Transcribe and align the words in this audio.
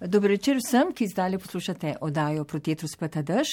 Dobro 0.00 0.28
večer 0.28 0.56
vsem, 0.56 0.90
ki 0.92 1.06
zdaj 1.08 1.38
poslušate 1.38 1.94
oddajo 2.00 2.44
Protetru 2.44 2.88
speta 2.88 3.22
dež. 3.22 3.48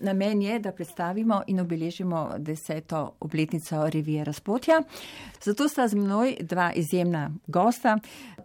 Namen 0.00 0.42
je, 0.42 0.58
da 0.58 0.72
predstavimo 0.72 1.42
in 1.46 1.60
obeležimo 1.60 2.34
deseto 2.38 3.14
obletnico 3.20 3.90
revije 3.90 4.24
Razpotja. 4.24 4.82
Zato 5.42 5.68
sta 5.68 5.88
z 5.88 5.94
mnoj 5.94 6.36
dva 6.40 6.72
izjemna 6.76 7.30
gosta, 7.46 7.98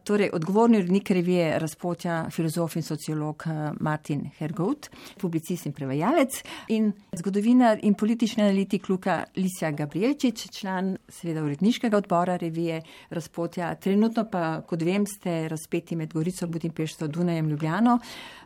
torej 0.03 0.29
odgovorni 0.33 0.77
urednik 0.77 1.11
revije 1.11 1.59
Razpotja, 1.59 2.29
filozof 2.31 2.75
in 2.75 2.83
sociolog 2.83 3.43
eh, 3.45 3.71
Martin 3.79 4.29
Hergout, 4.37 4.89
publicist 5.19 5.65
in 5.65 5.73
prevajalec 5.73 6.43
in 6.67 6.91
zgodovinar 7.11 7.79
in 7.81 7.93
politični 7.93 8.43
analitik 8.43 8.89
Luka 8.89 9.23
Lisja 9.35 9.71
Gabrielčič, 9.71 10.47
član 10.51 10.97
seveda 11.09 11.43
uredniškega 11.43 11.97
odbora 11.97 12.37
revije 12.37 12.81
Razpotja. 13.09 13.75
Trenutno 13.75 14.29
pa, 14.31 14.61
kot 14.61 14.81
vem, 14.81 15.05
ste 15.05 15.47
razpeti 15.47 15.95
med 15.95 16.13
Gorico, 16.13 16.47
Budimpešto, 16.47 17.07
Dunaj 17.07 17.32
najem 17.33 17.49
Ljubljano, 17.49 17.97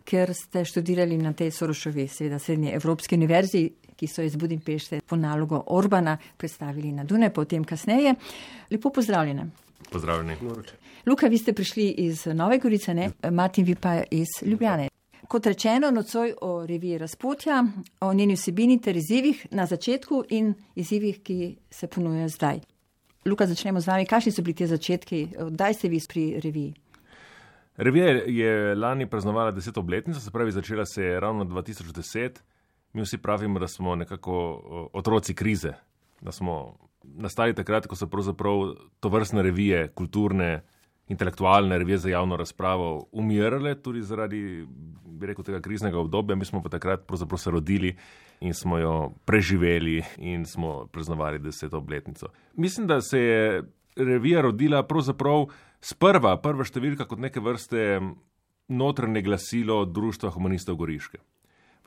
ker 0.07 0.33
ste 0.33 0.63
študirali 0.65 1.19
na 1.19 1.33
tej 1.35 1.51
Sorošovi, 1.51 2.07
seveda 2.07 2.39
srednje 2.39 2.73
Evropske 2.79 3.15
univerzi, 3.15 3.67
ki 3.97 4.07
so 4.07 4.23
iz 4.23 4.35
Budimpešte 4.39 5.01
po 5.01 5.17
nalogo 5.19 5.63
Orbana 5.73 6.17
predstavili 6.37 6.91
na 6.91 7.03
Dune, 7.03 7.29
potem 7.33 7.63
kasneje. 7.63 8.15
Lepo 8.71 8.89
pozdravljene. 8.89 9.49
Pozdravljeni. 9.91 10.35
Luka, 11.07 11.27
vi 11.27 11.37
ste 11.37 11.53
prišli 11.53 11.89
iz 11.89 12.25
Nove 12.25 12.59
Gorice, 12.59 12.93
ne? 12.93 13.11
Martin, 13.31 13.65
vi 13.65 13.75
pa 13.75 14.01
iz 14.11 14.27
Ljubljane. 14.41 14.89
Kot 15.27 15.45
rečeno, 15.45 15.91
nocoj 15.91 16.33
o 16.41 16.65
reviji 16.65 16.97
Razpotja, 16.97 17.63
o 17.99 18.13
njeni 18.13 18.35
vsebini 18.35 18.79
ter 18.81 18.97
izzivih 18.97 19.47
na 19.51 19.65
začetku 19.65 20.23
in 20.29 20.53
izzivih, 20.75 21.19
ki 21.23 21.55
se 21.71 21.87
ponujejo 21.87 22.29
zdaj. 22.29 22.59
Luka, 23.25 23.47
začnemo 23.47 23.81
z 23.81 23.87
vami. 23.87 24.05
Kakšni 24.05 24.31
so 24.31 24.41
bili 24.41 24.55
ti 24.55 24.67
začetki? 24.67 25.27
Kdaj 25.51 25.73
ste 25.73 25.89
vi 25.91 25.99
pri 26.07 26.39
reviji? 26.43 26.73
Revija 27.77 28.05
je 28.25 28.75
lani 28.75 29.05
praznovala 29.09 29.51
deset 29.51 29.77
obletnico, 29.77 30.19
se 30.19 30.31
pravi, 30.31 30.51
začela 30.51 30.85
se 30.85 31.03
je 31.03 31.19
ravno 31.19 31.45
2010. 31.45 32.39
Mi 32.93 33.01
vsi 33.01 33.17
pravimo, 33.17 33.59
da 33.59 33.67
smo 33.67 33.95
nekako 33.95 34.61
otroci 34.93 35.35
krize, 35.35 35.73
da 36.21 36.31
smo 36.31 36.77
nastali 37.03 37.53
takrat, 37.53 37.87
ko 37.87 37.95
so 37.95 38.07
pravzaprav 38.07 38.73
to 38.99 39.09
vrstne 39.09 39.41
revije, 39.41 39.87
kulturne, 39.87 40.63
intelektualne 41.07 41.77
revije 41.77 41.97
za 41.97 42.09
javno 42.09 42.37
razpravo, 42.37 43.07
umirale 43.11 43.75
tudi 43.81 44.01
zaradi, 44.01 44.65
bi 45.05 45.27
rekel, 45.27 45.43
tega 45.43 45.61
kriznega 45.61 45.99
obdobja. 45.99 46.35
Mi 46.35 46.45
smo 46.45 46.63
pa 46.63 46.69
takrat 46.69 47.05
pravzaprav 47.07 47.37
se 47.37 47.51
rodili 47.51 47.95
in 48.39 48.53
smo 48.53 48.77
jo 48.77 49.11
preživeli 49.25 50.03
in 50.17 50.45
smo 50.45 50.87
praznovali 50.87 51.39
deseto 51.39 51.77
obletnico. 51.77 52.27
Mislim, 52.53 52.87
da 52.87 53.01
se 53.01 53.19
je 53.19 53.63
revija 53.95 54.41
rodila 54.41 54.83
pravzaprav 54.83 55.45
sprva, 55.81 56.35
prva 56.41 56.65
številka 56.67 57.07
kot 57.07 57.19
neke 57.19 57.43
vrste 57.43 57.99
notranje 58.67 59.23
glasilo 59.23 59.85
Društva 59.85 60.31
humanistov 60.35 60.77
Goriške. 60.79 61.19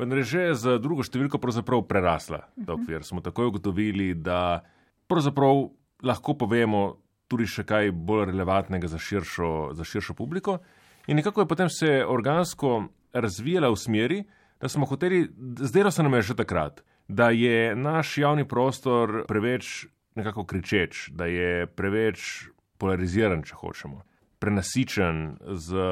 Vendar 0.00 0.22
je 0.22 0.24
že 0.24 0.44
z 0.56 0.78
drugo 0.80 1.04
številko 1.04 1.36
pravzaprav 1.36 1.84
prerasla 1.84 2.46
ta 2.64 2.72
okvir. 2.72 3.04
Smo 3.04 3.20
takoj 3.20 3.50
ugotovili, 3.52 4.14
da 4.16 4.62
pravzaprav 5.10 5.68
lahko 6.00 6.34
povemo 6.40 7.02
tudi 7.28 7.46
še 7.46 7.66
kaj 7.68 7.92
bolj 7.92 8.30
relevantnega 8.32 8.88
za 8.88 8.98
širšo, 8.98 9.76
za 9.76 9.84
širšo 9.84 10.16
publiko. 10.16 10.58
In 11.06 11.20
nekako 11.20 11.44
je 11.44 11.50
potem 11.50 11.68
se 11.68 12.00
organsko 12.06 12.88
razvijala 13.12 13.68
v 13.70 13.76
smeri, 13.76 14.20
da 14.60 14.68
smo 14.68 14.86
hoteli, 14.86 15.28
zdelo 15.60 15.90
se 15.90 16.02
nam 16.02 16.14
je 16.14 16.22
že 16.22 16.36
takrat, 16.36 16.80
da 17.08 17.30
je 17.30 17.76
naš 17.76 18.18
javni 18.18 18.44
prostor 18.48 19.24
preveč 19.28 19.86
nekako 20.14 20.44
kričeč, 20.44 21.10
da 21.12 21.26
je 21.26 21.66
preveč 21.66 22.48
polariziran, 22.80 23.44
če 23.46 23.58
hočemo, 23.60 24.02
prenasičen 24.40 25.36
z 25.60 25.84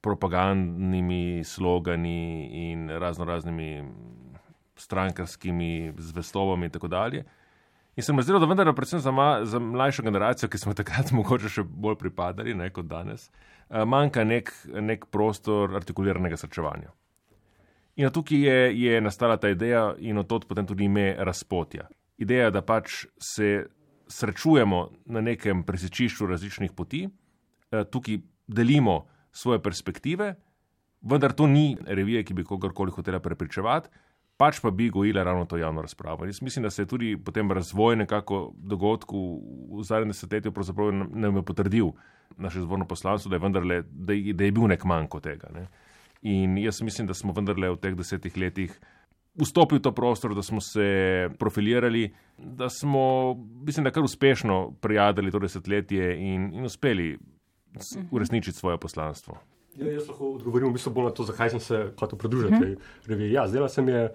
propagandnimi 0.00 1.42
slogani 1.44 2.48
in 2.70 2.86
razno 3.02 3.26
raznimi 3.26 3.82
strankarskimi 4.78 5.92
zvestovami 5.98 6.66
in 6.66 6.72
tako 6.72 6.88
dalje. 6.88 7.24
In 7.98 8.02
se 8.02 8.12
mi 8.12 8.22
zdelo, 8.22 8.38
da 8.38 8.46
vendar, 8.46 8.70
predvsem 8.74 9.00
za, 9.00 9.10
ma, 9.10 9.40
za 9.44 9.58
mlajšo 9.58 10.02
generacijo, 10.02 10.48
ki 10.48 10.58
smo 10.58 10.74
takrat 10.80 11.10
mogoče 11.12 11.50
še 11.50 11.64
bolj 11.66 11.96
pripadali 11.98 12.54
ne, 12.54 12.70
kot 12.70 12.86
danes, 12.86 13.26
eh, 13.70 13.82
manjka 13.84 14.24
nek, 14.24 14.52
nek 14.80 15.08
prostor 15.10 15.74
artikuliranega 15.76 16.38
srčevanja. 16.38 16.94
In 17.98 18.12
tukaj 18.14 18.38
je, 18.38 18.58
je 18.78 19.00
nastala 19.02 19.36
ta 19.36 19.50
ideja 19.50 19.96
in 19.98 20.18
od 20.18 20.28
tod 20.30 20.46
potem 20.46 20.66
tudi 20.66 20.86
ime 20.86 21.16
razpotja. 21.18 21.88
Ideja, 22.22 22.52
da 22.54 22.62
pač 22.62 23.08
se 23.18 23.66
srečujemo 24.08 24.88
na 25.06 25.20
nekem 25.20 25.62
presečišču 25.62 26.26
različnih 26.26 26.72
poti, 26.72 27.08
eh, 27.08 27.84
tukaj 27.84 28.18
delimo 28.46 29.06
svoje 29.32 29.62
perspektive, 29.62 30.34
vendar 31.00 31.32
to 31.32 31.46
ni 31.46 31.76
revija, 31.86 32.22
ki 32.24 32.34
bi 32.34 32.44
kogarkoli 32.44 32.90
hotela 32.90 33.20
prepričevati, 33.20 33.88
pač 34.38 34.60
pa 34.62 34.70
bi 34.70 34.88
gojila 34.90 35.22
ravno 35.22 35.44
to 35.44 35.56
javno 35.56 35.82
razpravo. 35.82 36.24
In 36.24 36.30
jaz 36.30 36.42
mislim, 36.42 36.62
da 36.62 36.70
se 36.70 36.82
je 36.82 36.86
tudi 36.86 37.16
potem 37.16 37.52
razvoj 37.52 37.96
nekako 37.96 38.52
dogodkov 38.54 39.40
v 39.78 39.82
zadnjem 39.82 40.14
desetletju 40.14 40.52
pravzaprav 40.52 40.92
nam 40.94 41.36
je 41.36 41.42
potrdil 41.42 41.90
naše 42.36 42.60
zvorno 42.60 42.86
poslanstvo, 42.86 43.28
da 43.28 43.36
je 43.36 43.40
vendarle, 43.40 43.82
da 43.90 44.12
je, 44.12 44.32
da 44.32 44.44
je 44.44 44.52
bil 44.52 44.68
nek 44.70 44.84
manjko 44.84 45.20
tega. 45.20 45.50
Ne. 45.54 45.66
In 46.22 46.58
jaz 46.58 46.82
mislim, 46.82 47.06
da 47.06 47.14
smo 47.14 47.32
vendarle 47.32 47.70
v 47.70 47.76
teh 47.82 47.94
desetih 47.98 48.36
letih 48.36 48.78
vstopili 49.38 49.78
v 49.78 49.82
to 49.82 49.92
prostor, 49.92 50.34
da 50.34 50.42
smo 50.42 50.60
se 50.60 51.28
profilirali, 51.38 52.14
da 52.38 52.68
smo, 52.68 53.34
mislim, 53.66 53.84
da 53.84 53.90
kar 53.90 54.02
uspešno 54.02 54.72
prijadili 54.80 55.30
to 55.30 55.38
desetletje 55.38 56.16
in, 56.16 56.50
in 56.54 56.64
uspeli 56.64 57.18
uresničiti 58.10 58.58
svoje 58.58 58.78
poslanstvo. 58.78 59.38
Ja, 59.76 59.92
jaz 59.92 60.08
lahko 60.08 60.32
odgovorim 60.34 60.68
v 60.68 60.74
bistvu 60.74 60.92
bolj 60.92 61.04
na 61.04 61.14
to, 61.14 61.24
zakaj 61.24 61.50
sem 61.54 61.60
se 61.60 61.84
hotel 62.00 62.18
pridružiti 62.18 62.60
tej 62.60 62.76
reviji. 63.06 63.32
Ja, 63.32 63.46
zdela 63.48 63.68
se 63.68 63.82
mi 63.82 63.92
je 63.92 64.08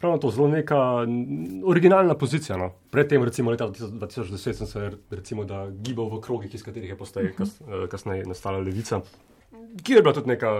ravno 0.00 0.18
to 0.18 0.30
zelo 0.30 0.48
neka 0.48 1.06
originalna 1.64 2.14
pozicija. 2.14 2.56
No. 2.56 2.72
Predtem, 2.90 3.24
recimo 3.24 3.50
leta 3.50 3.68
2010, 3.68 4.52
sem 4.52 4.66
se 4.66 4.90
recimo, 5.10 5.46
gibal 5.70 6.10
v 6.16 6.20
krogih, 6.20 6.54
iz 6.54 6.62
katerih 6.62 6.90
je 6.90 6.98
postaje 6.98 7.32
kas, 7.32 7.60
eh, 7.60 7.86
kasneje 7.90 8.26
nastala 8.26 8.58
levica 8.58 9.00
kjer 9.82 9.98
je 9.98 10.02
bila 10.02 10.14
tudi 10.14 10.32
neka 10.32 10.52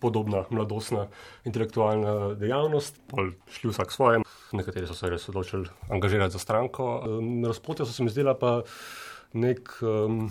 podobna 0.00 0.44
mladostna 0.50 1.06
intelektualna 1.44 2.34
dejavnost, 2.40 3.00
pol 3.10 3.32
šli 3.52 3.70
vsak 3.72 3.92
svoje, 3.92 4.22
nekateri 4.52 4.86
so 4.86 4.96
se 4.96 5.10
res 5.10 5.28
odločili 5.28 5.68
angažirati 5.90 6.36
za 6.36 6.42
stranko. 6.42 7.04
Na 7.20 7.52
razpotju 7.52 7.86
so 7.86 7.92
se 7.92 8.02
mi 8.02 8.12
zdela 8.12 8.36
pa 8.38 8.60
nek 9.32 9.70
um, 9.82 10.28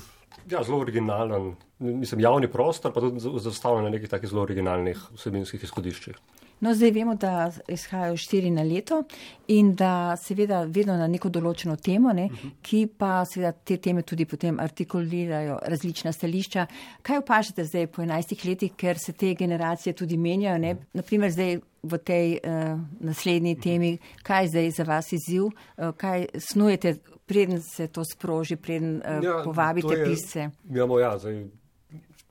ja, 0.49 0.63
zelo 0.63 0.79
originalen, 0.79 1.55
mislim, 1.79 2.21
javni 2.23 2.51
prostor, 2.51 2.93
pa 2.93 3.01
tudi 3.01 3.19
zastavljen 3.19 3.83
na 3.83 3.93
nekih 3.95 4.09
takih 4.09 4.29
zelo 4.29 4.43
originalnih 4.47 4.99
vsebinskih 5.15 5.63
izhodiščih. 5.63 6.17
No, 6.63 6.71
zdaj 6.73 6.91
vemo, 6.91 7.15
da 7.15 7.51
izhajajo 7.67 8.17
štiri 8.17 8.51
na 8.51 8.63
leto 8.63 9.03
in 9.47 9.73
da 9.75 10.15
seveda 10.17 10.61
vedno 10.63 10.95
na 10.95 11.09
neko 11.11 11.27
določeno 11.29 11.75
temo, 11.75 12.13
ne, 12.13 12.25
uh 12.31 12.31
-huh. 12.31 12.51
ki 12.61 12.87
pa 12.97 13.25
seveda 13.25 13.51
te 13.51 13.77
teme 13.77 14.01
tudi 14.01 14.25
potem 14.25 14.59
artikulirajo 14.59 15.59
različna 15.65 16.11
stališča. 16.11 16.65
Kaj 17.01 17.17
opažate 17.17 17.65
zdaj 17.65 17.87
po 17.87 18.01
enajstih 18.01 18.45
letih, 18.45 18.71
ker 18.75 18.97
se 18.97 19.11
te 19.13 19.33
generacije 19.33 19.93
tudi 19.93 20.17
menjajo, 20.17 20.57
ne? 20.57 20.75
naprimer 20.93 21.31
zdaj 21.31 21.59
v 21.83 21.97
tej 21.97 22.39
uh, 22.43 22.79
naslednji 22.99 23.59
temi, 23.59 23.97
kaj 24.23 24.43
je 24.43 24.49
zdaj 24.49 24.71
za 24.71 24.83
vas 24.83 25.11
izziv, 25.11 25.43
uh, 25.43 25.91
kaj 25.97 26.25
snujete, 26.39 26.95
preden 27.25 27.61
se 27.61 27.87
to 27.87 28.03
sproži, 28.13 28.55
preden 28.55 28.95
uh, 28.95 29.23
ja, 29.23 29.41
povabite 29.43 30.03
pisce? 30.05 30.49
Ja, 30.69 30.87
ja, 30.99 31.17
zdaj 31.17 31.62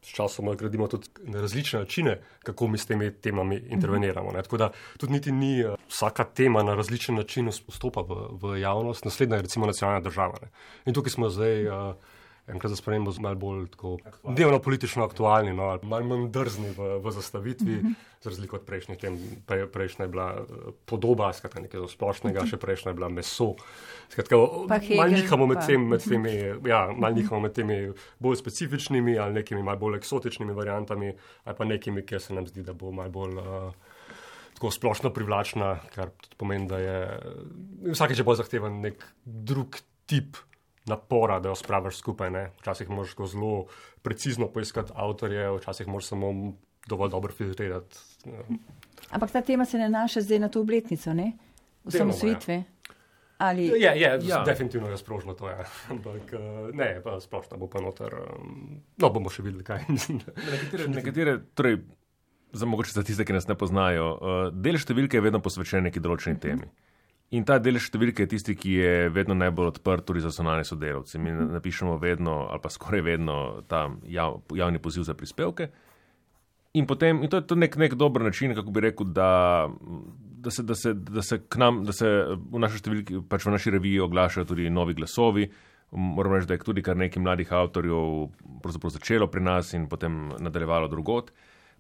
sčasoma 0.02 0.54
gradimo 0.54 0.88
tudi 0.88 1.08
na 1.22 1.40
različne 1.40 1.78
načine, 1.78 2.20
kako 2.42 2.68
mi 2.68 2.78
s 2.78 2.86
temi 2.86 3.12
temami 3.12 3.62
interveniramo. 3.68 4.32
Ne. 4.32 4.42
Tako 4.42 4.56
da 4.56 4.70
tudi 4.98 5.12
niti 5.12 5.32
ni 5.32 5.60
eh, 5.60 5.74
vsaka 5.88 6.24
tema 6.24 6.62
na 6.62 6.74
različen 6.74 7.14
način 7.14 7.48
vstopa 7.48 8.00
v, 8.00 8.26
v 8.42 8.60
javnost, 8.60 9.04
naslednja 9.04 9.36
je 9.36 9.42
recimo 9.42 9.66
nacionalna 9.66 10.00
država. 10.00 10.38
Ne. 10.42 10.48
In 10.86 10.94
tukaj 10.94 11.10
smo 11.10 11.28
zdaj. 11.28 11.66
Uh, 11.66 11.94
enkrat 12.46 12.70
za 12.70 12.76
spremembo 12.76 13.12
malo 13.20 13.34
bolj 13.34 13.66
dnevno 14.24 14.58
politično 14.58 15.04
aktualni, 15.04 15.52
no, 15.54 15.78
malo 15.82 16.04
manj 16.04 16.28
drzni 16.34 16.72
v, 16.76 16.98
v 17.04 17.10
zastavitvi, 17.10 17.72
mm 17.72 17.86
-hmm. 17.86 17.94
za 18.20 18.30
razliko 18.30 18.56
od 18.56 18.62
prejšnjih 18.62 18.98
tem. 18.98 19.18
Pre, 19.46 19.66
prejšnja 19.66 20.04
je 20.04 20.08
bila 20.08 20.34
eh, 20.34 20.70
podoba, 20.86 21.32
skratka 21.32 21.60
nekaj 21.60 21.80
splošnega, 21.88 22.40
mm 22.40 22.44
-hmm. 22.44 22.50
še 22.50 22.56
prejšnja 22.56 22.90
je 22.90 22.94
bila 22.94 23.08
meso. 23.08 23.54
Skratka, 24.08 24.36
malo 24.96 25.10
nihamo 25.10 25.46
med, 25.46 25.66
tem, 25.66 25.88
med 25.88 26.04
temi, 26.08 26.34
ja, 26.66 26.92
mal 26.96 27.14
nihamo 27.14 27.40
med 27.40 27.52
temi 27.52 27.92
bolj 28.18 28.36
specifičnimi 28.36 29.18
ali 29.18 29.34
nekimi 29.34 29.62
malo 29.62 29.78
bolj 29.78 29.96
eksotičnimi 29.96 30.52
variantami, 30.52 31.14
ali 31.44 31.56
pa 31.56 31.64
nekimi, 31.64 32.06
kjer 32.06 32.20
se 32.20 32.34
nam 32.34 32.46
zdi, 32.46 32.62
da 32.62 32.72
bo 32.72 32.90
malo 32.90 33.10
bolj. 33.10 33.36
Uh, 33.36 33.72
Tako 34.52 34.70
splošno 34.70 35.10
privlačna, 35.10 35.78
kar 35.94 36.10
pomeni, 36.36 36.68
da 36.68 36.78
je 36.78 37.20
vsakeč 37.92 38.22
bolj 38.22 38.36
zahteven 38.36 38.80
nek 38.80 39.06
drug 39.24 39.76
tip 40.06 40.36
napora, 40.86 41.40
da 41.40 41.52
jo 41.52 41.54
spraviš 41.58 42.00
skupaj. 42.02 42.30
Ne? 42.30 42.50
Včasih 42.60 42.90
moraš 42.90 43.14
zelo 43.30 43.66
precizno 44.02 44.48
poiskati 44.48 44.92
avtorje, 44.94 45.50
včasih 45.58 45.88
moraš 45.88 46.12
samo 46.12 46.32
dovolj 46.88 47.10
dobro 47.10 47.32
filtrirati. 47.32 47.96
Ampak 49.10 49.30
ta 49.30 49.40
tema 49.42 49.64
se 49.64 49.78
nanaša 49.78 50.20
zdaj 50.20 50.38
na 50.38 50.48
to 50.48 50.60
obletnico, 50.60 51.14
ne? 51.14 51.32
Osamosvitve. 51.84 52.54
Ja. 52.54 52.64
Ali... 53.38 53.66
Je, 53.66 53.92
je 54.00 54.18
ja. 54.22 54.44
definitivno 54.46 54.88
je 54.88 54.96
sprožilo 54.96 55.34
to, 55.34 55.48
ja. 55.48 55.64
ampak 55.90 56.32
ne, 56.72 57.00
pa 57.04 57.20
splošno 57.20 57.58
bo 57.58 57.66
pa 57.66 57.80
noter. 57.82 58.14
No, 58.96 59.10
bomo 59.10 59.30
še 59.30 59.42
videli, 59.42 59.64
kaj. 59.66 59.82
nekatere, 60.52 60.86
nekatere, 60.88 61.34
torej, 61.54 61.80
za 62.52 62.66
mogoče 62.66 62.94
za 62.94 63.02
tiste, 63.02 63.26
ki 63.26 63.34
nas 63.34 63.48
ne 63.50 63.58
poznajo, 63.58 64.14
del 64.54 64.78
številke 64.78 65.18
je 65.18 65.24
vedno 65.26 65.42
posvečen 65.42 65.88
neki 65.88 66.02
določeni 66.02 66.38
temi. 66.38 66.70
In 67.32 67.46
ta 67.48 67.56
del 67.56 67.78
številke 67.80 68.26
je 68.26 68.30
tisti, 68.34 68.54
ki 68.58 68.72
je 68.76 68.92
vedno 69.08 69.32
najbolj 69.38 69.70
odprt 69.70 70.04
tudi 70.04 70.20
za 70.20 70.28
sonalne 70.34 70.66
sodelavce. 70.68 71.16
Mi 71.16 71.32
napišemo 71.32 71.94
vedno, 72.00 72.42
ali 72.52 72.60
pa 72.60 72.68
skoraj 72.68 73.04
vedno, 73.06 73.36
ta 73.68 73.86
jav, 74.04 74.42
javni 74.52 74.82
poziv 74.84 75.06
za 75.08 75.16
prispevke. 75.16 75.70
In, 76.76 76.84
potem, 76.88 77.22
in 77.24 77.32
to 77.32 77.40
je 77.40 77.46
to 77.48 77.56
nek, 77.56 77.76
nek 77.80 77.96
dober 78.00 78.24
način, 78.24 78.52
kako 78.56 78.72
bi 78.72 78.84
rekel, 78.84 79.08
da, 79.16 79.68
da, 80.44 80.52
se, 80.52 80.62
da, 80.62 80.76
se, 80.76 80.92
da 80.92 81.24
se 81.24 81.40
k 81.48 81.60
nam, 81.60 81.82
da 81.88 81.92
se 81.96 82.08
v 82.36 82.60
naši 82.60 82.80
številki, 82.80 83.22
pač 83.28 83.48
v 83.48 83.54
naši 83.56 83.72
reviji 83.78 84.04
oglašajo 84.04 84.48
tudi 84.52 84.68
novi 84.72 84.96
glasovi. 84.96 85.48
Moram 85.92 86.36
reči, 86.36 86.48
da 86.48 86.56
je 86.56 86.64
tudi 86.64 86.84
kar 86.84 86.96
nekaj 86.96 87.20
mladih 87.20 87.52
avtorjev 87.52 88.28
začelo 88.92 89.28
pri 89.28 89.44
nas 89.44 89.72
in 89.76 89.88
potem 89.88 90.30
nadaljevalo 90.40 90.88
drugot. 90.88 91.32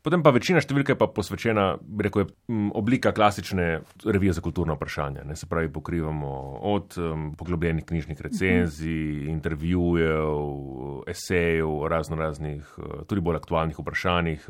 Potem 0.02 0.18
pa 0.18 0.32
večina 0.34 0.58
številka 0.58 0.96
je 0.96 0.98
pa 0.98 1.06
posvečena, 1.14 1.76
rekel, 2.02 2.26
oblika 2.74 3.12
klasične 3.14 3.66
revije 4.02 4.32
za 4.34 4.42
kulturno 4.42 4.74
vprašanje. 4.74 5.22
Ne, 5.28 5.36
se 5.38 5.46
pravi, 5.46 5.70
pokrivamo 5.70 6.32
od 6.72 6.96
um, 6.98 7.28
poglobljenih 7.38 7.86
knjižnih 7.86 8.22
recenzij, 8.26 8.90
uh 8.90 9.20
-huh. 9.22 9.30
intervjujev, 9.30 11.06
esejev 11.06 11.70
o 11.70 11.88
razno 11.88 12.18
raznih, 12.18 12.66
tudi 13.06 13.20
bolj 13.20 13.36
aktualnih 13.36 13.78
vprašanjih, 13.78 14.46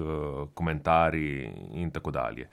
komentarji 0.55 1.53
in 1.85 1.91
tako 1.91 2.11
dalje. 2.11 2.49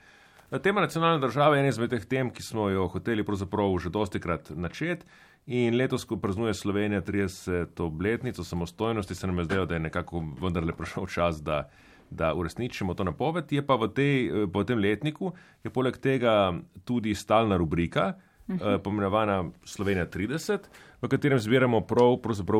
Tema 0.62 0.80
nacionalne 0.80 1.20
države 1.20 1.56
je 1.56 1.60
ena 1.60 1.68
izmed 1.68 1.90
teh 1.90 2.04
tem, 2.04 2.30
ki 2.30 2.42
smo 2.42 2.68
jo 2.68 2.88
hoteli 2.88 3.24
pravzaprav 3.24 3.78
že 3.78 3.90
dosti 3.90 4.20
krat 4.20 4.50
načeti. 4.50 5.06
In 5.46 5.76
letos, 5.76 6.04
ko 6.04 6.16
praznuje 6.16 6.54
Slovenija 6.54 7.00
30. 7.00 7.82
obletnico 7.82 8.44
samostojnosti, 8.44 9.14
se 9.14 9.26
nam 9.26 9.38
je 9.38 9.44
zdelo, 9.44 9.66
da 9.66 9.74
je 9.74 9.80
nekako 9.80 10.24
vendarle 10.42 10.72
prišel 10.76 11.06
čas, 11.06 11.42
da 11.42 11.70
da 12.10 12.34
uresničimo 12.34 12.94
to 12.94 13.04
napoved. 13.04 13.52
Je 13.52 13.62
pa 13.66 13.76
v, 13.76 13.88
tej, 13.94 14.14
v 14.46 14.64
tem 14.66 14.78
letniku 14.78 15.32
je 15.64 15.70
poleg 15.70 15.96
tega 16.02 16.52
tudi 16.84 17.14
stalna 17.14 17.56
rubrika, 17.56 18.14
uh 18.48 18.56
-huh. 18.56 18.78
pomenovana 18.82 19.44
Slovenija 19.64 20.06
30, 20.06 20.58
v 21.02 21.08
katerem 21.08 21.38
zbiramo 21.38 21.80
prav, 21.80 22.18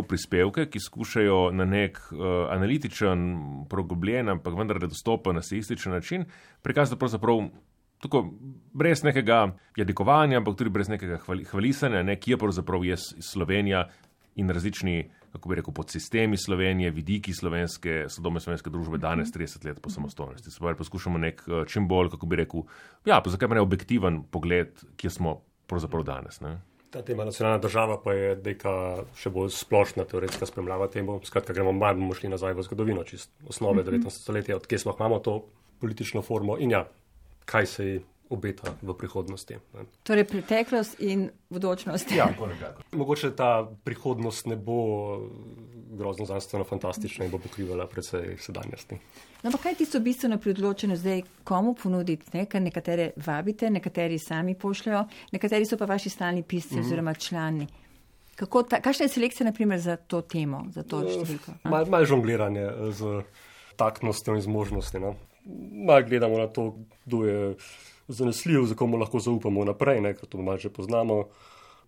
prispevke, 0.09 0.67
ki 0.67 0.81
skušajo 0.81 1.51
na 1.53 1.65
nek 1.65 1.99
uh, 2.13 2.19
analitičen, 2.51 3.37
progobljen, 3.69 4.29
ampak 4.29 4.55
vendar 4.55 4.79
dostopen, 4.79 5.35
nasističen 5.35 5.93
način 5.93 6.25
prikazati 6.63 6.99
pravzaprav. 6.99 7.49
Tako, 8.01 8.31
brez 8.73 9.03
nekega 9.03 9.57
jadikovanja, 9.77 10.37
ampak 10.37 10.57
tudi 10.57 10.71
brez 10.71 10.89
nekega 10.89 11.19
hvalisanja, 11.51 12.03
ne, 12.03 12.17
ki 12.17 12.31
je 12.31 12.39
pravzaprav 12.39 12.81
Slovenija 13.21 13.89
in 14.37 14.51
različni 14.51 15.11
kako 15.33 15.49
bi 15.49 15.59
rekel, 15.61 15.75
podsistemi 15.75 16.37
Slovenije, 16.37 16.91
vidiki 16.91 17.35
slovenske, 17.35 18.05
sodobne 18.09 18.41
slovenske 18.41 18.71
družbe 18.71 18.99
danes, 18.99 19.33
30 19.35 19.67
let 19.67 19.81
po 19.83 19.91
samostojnosti. 19.91 20.51
Se 20.51 20.59
pravi, 20.59 20.79
poskušamo 20.79 21.19
nek 21.19 21.43
eh, 21.47 21.63
čim 21.69 21.89
bolj, 21.89 22.11
kako 22.15 22.27
bi 22.27 22.41
rekel, 22.43 22.67
ja, 23.05 23.21
pa 23.21 23.31
zakaj 23.31 23.49
pa 23.49 23.61
ne 23.61 23.65
objektiven 23.65 24.23
pogled, 24.31 24.75
kje 24.97 25.11
smo 25.11 25.41
pravzaprav 25.71 26.05
danes. 26.05 26.41
Ne? 26.41 26.59
Ta 26.91 27.03
tema 27.07 27.25
nacionalna 27.25 27.63
država 27.63 28.01
pa 28.03 28.13
je 28.13 28.35
neka 28.45 28.73
še 29.15 29.31
bolj 29.31 29.53
splošna 29.55 30.05
teoretska 30.11 30.47
spremljava 30.47 30.89
temu. 30.91 31.21
Skratka, 31.25 31.55
gremo 31.55 31.73
malo, 31.73 32.01
bomo 32.01 32.17
šli 32.19 32.33
nazaj 32.33 32.57
v 32.59 32.65
zgodovino, 32.67 33.05
čist 33.07 33.31
osnove 33.47 33.85
19. 33.87 34.11
stoletja, 34.11 34.59
odkje 34.59 34.79
smo 34.83 34.97
imamo 34.99 35.21
to 35.23 35.37
politično 35.81 36.23
formo 36.23 36.59
in 36.59 36.75
ja, 36.75 36.89
kaj 37.47 37.67
se 37.67 37.87
je 37.87 38.01
obeta 38.31 38.75
v 38.83 38.95
prihodnosti. 38.95 39.59
Ne. 39.75 39.85
Torej, 40.07 40.25
preteklost 40.31 41.01
in 41.03 41.31
bodočnost. 41.51 42.13
Ja, 42.15 42.29
mogoče 43.01 43.33
ta 43.37 43.67
prihodnost 43.85 44.47
ne 44.47 44.57
bo 44.57 45.19
grozno 45.91 46.27
znanstveno 46.27 46.65
fantastična 46.65 47.25
in 47.25 47.31
bo 47.31 47.39
pokrivala 47.39 47.87
predvsej 47.91 48.37
sedanjosti. 48.39 48.99
No, 49.43 49.51
pa 49.51 49.59
kaj 49.59 49.75
ti 49.81 49.87
so 49.89 50.01
bistveno 50.01 50.39
pri 50.39 50.55
odločenju 50.55 50.97
zdaj, 50.97 51.23
komu 51.45 51.75
ponuditi? 51.75 52.31
Ne? 52.33 52.47
Ker 52.47 52.63
nekatere 52.63 53.11
vabite, 53.27 53.71
nekateri 53.71 54.19
sami 54.19 54.55
pošljajo, 54.55 55.05
nekateri 55.33 55.67
so 55.67 55.79
pa 55.81 55.89
vaši 55.91 56.11
stalni 56.11 56.43
pisci 56.43 56.75
mm 56.75 56.79
-hmm. 56.79 56.87
oziroma 56.87 57.15
člani. 57.15 57.67
Kakšna 58.83 59.05
je 59.05 59.09
selekcija, 59.09 59.45
naprimer, 59.45 59.81
za 59.81 59.97
to 59.97 60.21
temo, 60.21 60.65
za 60.73 60.83
to 60.83 61.03
eh, 61.03 61.13
številko? 61.13 61.53
Malo 61.65 61.87
mal 61.87 62.05
žongliranje 62.05 62.71
z 62.97 63.23
taktnostjo 63.77 64.35
in 64.35 64.41
zmožnostjo. 64.41 65.01
No? 65.01 65.15
Malo 65.87 66.03
gledamo 66.09 66.39
na 66.39 66.47
to, 66.47 66.75
kdo 67.05 67.25
je 67.25 67.55
zanesljiv, 68.11 68.67
za 68.67 68.75
komu 68.75 68.99
lahko 68.99 69.23
zaupamo 69.23 69.65
naprej, 69.65 70.03
ne, 70.03 70.15
ker 70.19 70.29
to 70.29 70.43
malo 70.43 70.59
že 70.59 70.73
poznamo. 70.75 71.31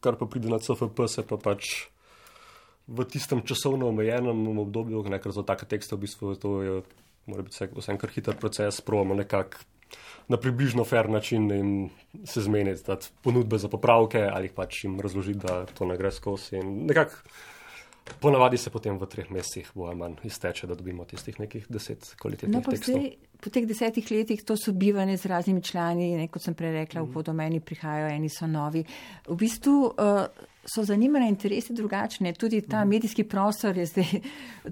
Kar 0.02 0.18
pa 0.18 0.26
pride 0.26 0.50
na 0.50 0.58
CFP, 0.58 1.06
se 1.06 1.22
pa 1.26 1.38
pač 1.38 1.90
v 2.88 3.04
tistem 3.06 3.42
časovno 3.42 3.90
omejenem 3.90 4.58
obdobju, 4.58 5.02
ne, 5.10 5.18
ker 5.22 5.34
za 5.34 5.46
take 5.46 5.66
tekste 5.66 5.94
v 5.94 6.06
bistvu 6.06 6.34
to 6.38 6.50
je, 6.62 6.72
mora 7.26 7.46
biti 7.46 7.54
vse 7.58 7.98
kar 7.98 8.10
hiter 8.10 8.38
proces, 8.38 8.80
provamo 8.82 9.14
nekako 9.14 9.62
na 10.28 10.36
približno 10.40 10.84
fair 10.84 11.10
način 11.10 11.50
in 11.50 11.90
se 12.24 12.40
zmeniti, 12.40 12.82
da 12.86 12.96
ponudbe 13.22 13.58
za 13.58 13.68
popravke 13.68 14.22
ali 14.32 14.48
pač 14.48 14.84
jim 14.84 15.00
razložiti, 15.00 15.38
da 15.38 15.66
to 15.66 15.86
ne 15.86 15.96
gre 15.96 16.10
skozi 16.10 16.62
nekako. 16.62 17.16
Ponavadi 18.20 18.58
se 18.58 18.70
potem 18.70 18.98
v 18.98 19.06
treh 19.06 19.30
mesecih 19.30 19.70
bolj 19.74 19.92
ali 19.92 19.98
manj 19.98 20.14
izteče, 20.26 20.66
da 20.66 20.74
dobimo 20.74 21.04
tistih 21.04 21.38
nekih 21.40 21.66
deset 21.70 22.14
kvalitetnih 22.18 22.56
no, 22.56 22.62
tekstov. 22.66 22.98
Zdaj, 22.98 23.10
po 23.42 23.50
teh 23.50 23.66
desetih 23.66 24.10
letih 24.10 24.42
to 24.46 24.56
sobivanje 24.56 25.16
z 25.22 25.30
raznimi 25.30 25.62
člani, 25.62 26.08
ne, 26.18 26.26
kot 26.30 26.42
sem 26.42 26.54
prej 26.54 26.72
rekla, 26.80 27.02
mm. 27.02 27.08
v 27.08 27.14
podomeni 27.14 27.60
prihajajo, 27.60 28.10
eni 28.14 28.30
so 28.30 28.46
novi. 28.50 28.82
V 29.28 29.36
bistvu 29.38 29.74
uh, 29.86 30.48
so 30.66 30.84
zanimane 30.86 31.28
interesi 31.30 31.74
drugačne, 31.74 32.34
tudi 32.38 32.60
ta 32.66 32.84
mm. 32.84 32.90
medijski 32.90 33.24
prostor 33.24 33.78
je 33.78 33.86
zdaj 33.86 34.12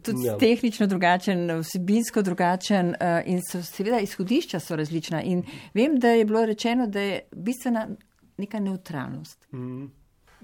tudi 0.07 0.27
ja. 0.27 0.37
tehnično 0.39 0.87
drugačen, 0.91 1.47
vsebinsko 1.63 2.23
drugačen 2.27 2.95
uh, 2.95 3.23
in 3.31 3.43
so 3.47 3.63
seveda 3.63 4.03
izhodišča 4.03 4.61
so 4.61 4.79
različna. 4.79 5.23
In 5.23 5.43
vem, 5.75 5.99
da 5.99 6.15
je 6.19 6.25
bilo 6.25 6.45
rečeno, 6.47 6.87
da 6.87 7.01
je 7.01 7.21
bistvena 7.33 7.89
neka 8.39 8.61
neutralnost. 8.61 9.47
Mm. 9.53 9.91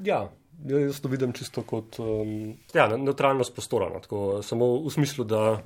Ja. 0.05 0.29
Ja, 0.64 0.79
jaz 0.81 1.00
to 1.00 1.08
vidim 1.08 1.32
čisto 1.37 1.62
kot 1.62 1.99
um, 2.00 2.55
ja, 2.75 2.88
neutralnost 2.97 3.53
prostora. 3.55 3.91
No, 3.93 4.00
tako, 4.00 4.43
samo 4.43 4.70
v 4.87 4.91
smislu, 4.91 5.25
da 5.25 5.61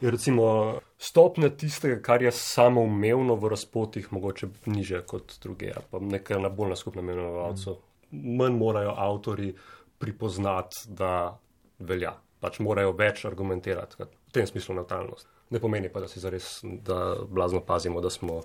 je 0.00 0.10
recimo 0.10 0.80
stopnja 0.98 1.48
tistega, 1.48 2.02
kar 2.02 2.22
je 2.22 2.32
samo 2.32 2.82
umevno 2.84 3.34
v 3.34 3.48
razpotih, 3.48 4.12
mogoče 4.12 4.48
niže 4.66 5.00
kot 5.08 5.38
druge, 5.42 5.72
pa 5.90 5.98
nekaj 6.00 6.40
na 6.42 6.48
bolj 6.52 6.74
na 6.74 6.76
skupnem 6.76 7.08
imenovalcu. 7.08 7.78
Mm. 8.12 8.36
Manj 8.36 8.58
morajo 8.58 8.94
avtori 8.96 9.54
pripoznati, 9.98 10.84
da 10.86 11.38
velja. 11.78 12.12
Pač 12.40 12.60
morajo 12.60 12.92
več 12.92 13.24
argumentirati. 13.24 13.96
V 13.98 14.32
tem 14.32 14.46
smislu 14.46 14.76
neutralnost. 14.76 15.28
Ne 15.50 15.60
pomeni 15.62 15.88
pa, 15.88 16.02
da 16.04 16.08
si 16.08 16.20
zares, 16.20 16.60
da 16.62 17.16
blazno 17.28 17.62
pazimo, 17.64 18.00
da 18.04 18.10
smo. 18.10 18.42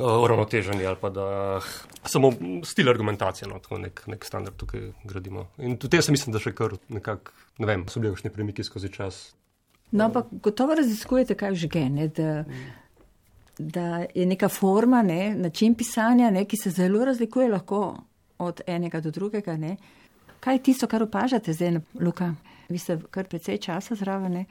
Eh, 0.00 0.22
uravnoteženi 0.24 0.86
ali 0.86 0.96
pa 1.00 1.10
da 1.10 1.60
samo 2.04 2.32
stil 2.64 2.88
argumentacije, 2.88 3.48
no, 3.48 3.58
tako 3.58 3.78
nek, 3.78 4.02
nek 4.06 4.24
standard 4.24 4.56
tukaj 4.56 4.92
gradimo. 5.04 5.46
In 5.58 5.76
tudi 5.76 5.98
jaz 5.98 6.08
mislim, 6.08 6.32
da 6.32 6.40
še 6.40 6.54
kar 6.56 6.72
nekako, 6.88 7.34
ne 7.60 7.68
vem, 7.68 7.84
so 7.88 8.00
bili 8.00 8.14
kakšni 8.14 8.32
premiki 8.32 8.64
skozi 8.64 8.88
čas. 8.92 9.18
No, 9.90 10.06
ampak 10.06 10.30
gotovo 10.32 10.78
raziskujete, 10.78 11.36
kaj 11.36 11.58
že 11.60 11.68
gene, 11.68 12.08
da, 12.16 12.44
da 13.58 14.06
je 14.14 14.24
neka 14.26 14.48
forma, 14.48 15.02
ne, 15.02 15.34
način 15.36 15.74
pisanja, 15.76 16.30
ne, 16.30 16.46
ki 16.48 16.56
se 16.56 16.72
zelo 16.72 17.04
razlikuje 17.04 17.50
lahko 17.52 17.98
od 18.38 18.64
enega 18.66 19.02
do 19.04 19.12
drugega. 19.12 19.58
Ne. 19.60 19.76
Kaj 20.40 20.54
je 20.54 20.66
tisto, 20.70 20.88
kar 20.88 21.04
opažate 21.04 21.52
zdaj, 21.52 21.82
Luka? 22.00 22.32
Vi 22.72 22.78
ste 22.78 23.02
kar 23.10 23.28
precej 23.28 23.58
časa 23.60 23.98
zraven. 24.00 24.32
Ne. 24.32 24.46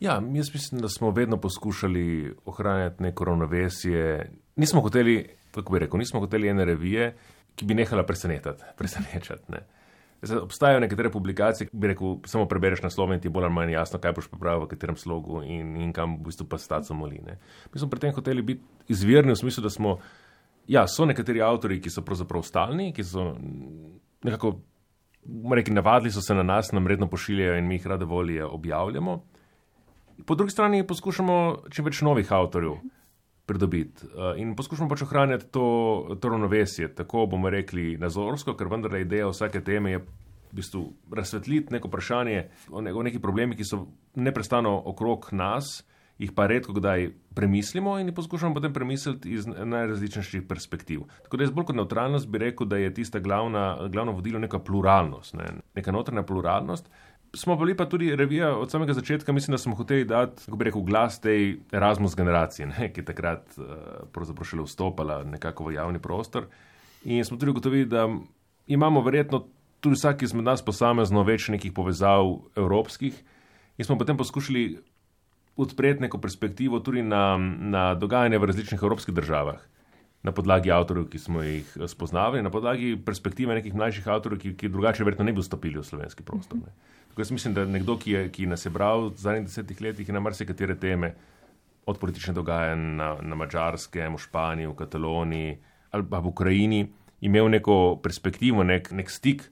Ja, 0.00 0.22
jaz 0.32 0.54
mislim, 0.54 0.80
da 0.80 0.88
smo 0.88 1.10
vedno 1.10 1.36
poskušali 1.36 2.36
ohranjati 2.48 3.02
neko 3.02 3.24
ravnovesje 3.24 4.30
nismo 4.56 4.80
hoteli, 4.80 5.28
kako 5.54 5.72
bi 5.72 5.78
rekel, 5.78 5.98
nismo 5.98 6.20
hoteli 6.20 6.48
ene 6.48 6.64
revije, 6.64 7.12
ki 7.54 7.64
bi 7.64 7.74
nehala 7.74 8.06
presenečati. 8.78 9.52
Ne. 9.52 9.64
Obstajajo 10.42 10.80
nekatere 10.80 11.10
publikacije, 11.10 11.68
ki 11.68 11.76
bi 11.76 11.92
rekel, 11.92 12.16
samo 12.28 12.46
prebereš 12.48 12.82
naslov 12.84 13.14
in 13.14 13.20
ti 13.20 13.28
je 13.28 13.32
bolj 13.32 13.48
ali 13.48 13.54
manj 13.54 13.72
jasno, 13.72 14.00
kaj 14.00 14.12
boš 14.18 14.28
popravil, 14.28 14.66
v 14.66 14.72
katerem 14.74 14.96
slogu 14.96 15.42
in, 15.42 15.76
in 15.80 15.94
kam 15.96 16.18
v 16.18 16.28
bistvu 16.28 16.48
pa 16.48 16.58
stati 16.60 16.94
moline. 16.94 17.38
Mi 17.72 17.80
smo 17.80 17.88
pri 17.88 18.00
tem 18.04 18.12
hoteli 18.14 18.42
biti 18.42 18.92
izvirni 18.92 19.32
v 19.32 19.40
smislu, 19.40 19.64
da 19.64 19.72
smo, 19.72 19.96
ja, 20.68 20.84
so 20.88 21.08
nekateri 21.08 21.40
avtori, 21.42 21.80
ki 21.80 21.92
so 21.92 22.04
pravzaprav 22.04 22.44
stalni, 22.44 22.90
ki 22.92 23.04
so 23.04 23.30
nekako, 24.28 24.58
reki, 25.56 25.72
navadili 25.72 26.12
so 26.12 26.20
se 26.20 26.36
na 26.36 26.44
nas, 26.44 26.72
nam 26.72 26.86
redno 26.86 27.08
pošiljajo 27.08 27.56
in 27.56 27.68
mi 27.68 27.80
jih 27.80 27.86
rade 27.86 28.04
volje 28.04 28.44
objavljamo. 28.44 29.22
Po 30.26 30.34
drugi 30.34 30.52
strani 30.52 30.86
poskušamo 30.86 31.36
čim 31.72 31.84
več 31.84 32.02
novih 32.04 32.32
avtorjev 32.32 32.76
pridobiti. 33.50 34.06
Uh, 34.06 34.32
in 34.38 34.54
poskušamo 34.56 34.88
pač 34.88 35.02
ohranjati 35.02 35.50
to, 35.50 35.66
to 36.22 36.30
ravnovesje, 36.30 36.92
tako 36.94 37.26
bomo 37.30 37.50
rekli 37.50 37.96
nazorsko, 37.98 38.54
ker 38.54 38.70
vendar 38.70 38.94
je 38.94 39.04
ideja 39.06 39.28
vsake 39.30 39.64
teme 39.66 39.96
je 39.96 40.02
v 40.50 40.58
bistvu 40.58 40.84
razsvetliti 41.14 41.74
neko 41.74 41.90
vprašanje 41.90 42.44
o, 42.70 42.82
ne, 42.82 42.94
o 42.94 43.02
neki 43.06 43.22
problemi, 43.22 43.58
ki 43.58 43.66
so 43.66 43.84
neprestano 44.18 44.74
okrog 44.92 45.30
nas 45.32 45.80
jih 46.20 46.32
pa 46.36 46.46
redko 46.46 46.74
kdaj 46.76 47.08
premislimo 47.34 47.98
in 47.98 48.10
jih 48.10 48.14
poskušamo 48.14 48.54
potem 48.54 48.72
premisliti 48.72 49.32
iz 49.32 49.46
najrazličnejših 49.46 50.42
perspektiv. 50.48 51.06
Tako 51.22 51.36
da 51.36 51.46
jaz 51.46 51.52
bolj 51.56 51.70
kot 51.70 51.76
neutralnost 51.76 52.28
bi 52.28 52.38
rekel, 52.38 52.68
da 52.68 52.76
je 52.76 52.92
tista 52.94 53.18
glavna, 53.18 53.88
glavno 53.88 54.12
vodilo 54.12 54.38
neka 54.38 54.58
pluralnost, 54.58 55.34
ne? 55.34 55.46
neka 55.74 55.92
notranja 55.92 56.22
pluralnost. 56.22 56.90
Smo 57.34 57.54
bili 57.56 57.76
pa 57.76 57.86
tudi 57.86 58.16
revija 58.16 58.56
od 58.58 58.70
samega 58.70 58.92
začetka, 58.92 59.32
mislim, 59.32 59.54
da 59.54 59.58
smo 59.58 59.74
hoteli 59.78 60.04
dati, 60.04 60.42
kako 60.44 60.56
bi 60.56 60.64
rekel, 60.64 60.82
glas 60.82 61.20
tej 61.20 61.60
Erasmus 61.72 62.16
generaciji, 62.16 62.66
ne? 62.66 62.88
ki 62.92 63.00
je 63.00 63.04
takrat 63.04 63.54
uh, 63.58 63.64
pravzaprav 64.12 64.48
šele 64.50 64.66
vstopala 64.66 65.22
nekako 65.24 65.68
v 65.68 65.76
javni 65.78 66.02
prostor. 66.02 66.48
In 67.04 67.24
smo 67.24 67.38
tudi 67.38 67.50
ugotovili, 67.50 67.86
da 67.86 68.08
imamo 68.66 69.00
verjetno 69.00 69.44
tudi 69.80 69.96
vsak 69.96 70.22
izmed 70.22 70.44
nas 70.44 70.64
posamezno 70.64 71.22
več 71.24 71.48
nekih 71.48 71.72
povezav 71.72 72.34
evropskih 72.56 73.16
in 73.78 73.84
smo 73.84 73.96
potem 73.98 74.16
poskušali 74.16 74.64
odpreti 75.56 76.02
neko 76.04 76.18
perspektivo 76.18 76.80
tudi 76.80 77.02
na, 77.02 77.36
na 77.58 77.94
dogajanje 77.94 78.38
v 78.38 78.48
različnih 78.50 78.82
evropskih 78.82 79.14
državah. 79.14 79.60
Na 80.22 80.32
podlagi 80.36 80.68
avtorjev, 80.70 81.06
ki 81.08 81.18
smo 81.18 81.42
jih 81.42 81.68
eh, 81.76 81.88
spoznavali, 81.88 82.42
na 82.44 82.50
podlagi 82.52 82.92
perspektive 83.04 83.54
nekih 83.56 83.74
mlajših 83.74 84.08
avtorjev, 84.08 84.40
ki, 84.42 84.54
ki 84.56 84.68
drugače 84.68 85.04
verjetno 85.04 85.24
ne 85.24 85.32
bi 85.32 85.40
vstopili 85.40 85.80
v 85.80 85.84
slovenski 85.88 86.26
prostor. 86.28 86.60
Ne. 86.60 86.98
Tako 87.10 87.20
jaz 87.20 87.30
mislim, 87.34 87.54
da 87.54 87.64
nekdo, 87.66 87.98
ki, 87.98 88.10
je, 88.14 88.22
ki 88.30 88.46
nas 88.46 88.64
je 88.66 88.70
bral 88.70 89.10
v 89.10 89.18
zadnjih 89.18 89.48
desetih 89.48 89.80
letih 89.82 90.08
na 90.14 90.22
marsikatere 90.22 90.78
teme, 90.78 91.14
od 91.86 91.98
politične 91.98 92.34
dogajanj 92.34 92.82
na, 92.96 93.16
na 93.22 93.34
Mačarskem, 93.34 94.14
v 94.14 94.22
Španiji, 94.22 94.70
v 94.70 94.78
Kataloniji 94.78 95.58
ali 95.90 96.06
pa 96.06 96.20
v 96.22 96.30
Ukrajini, 96.30 96.84
imel 97.20 97.48
neko 97.50 97.98
perspektivo, 98.02 98.62
nek, 98.62 98.92
nek 98.94 99.10
stik 99.10 99.42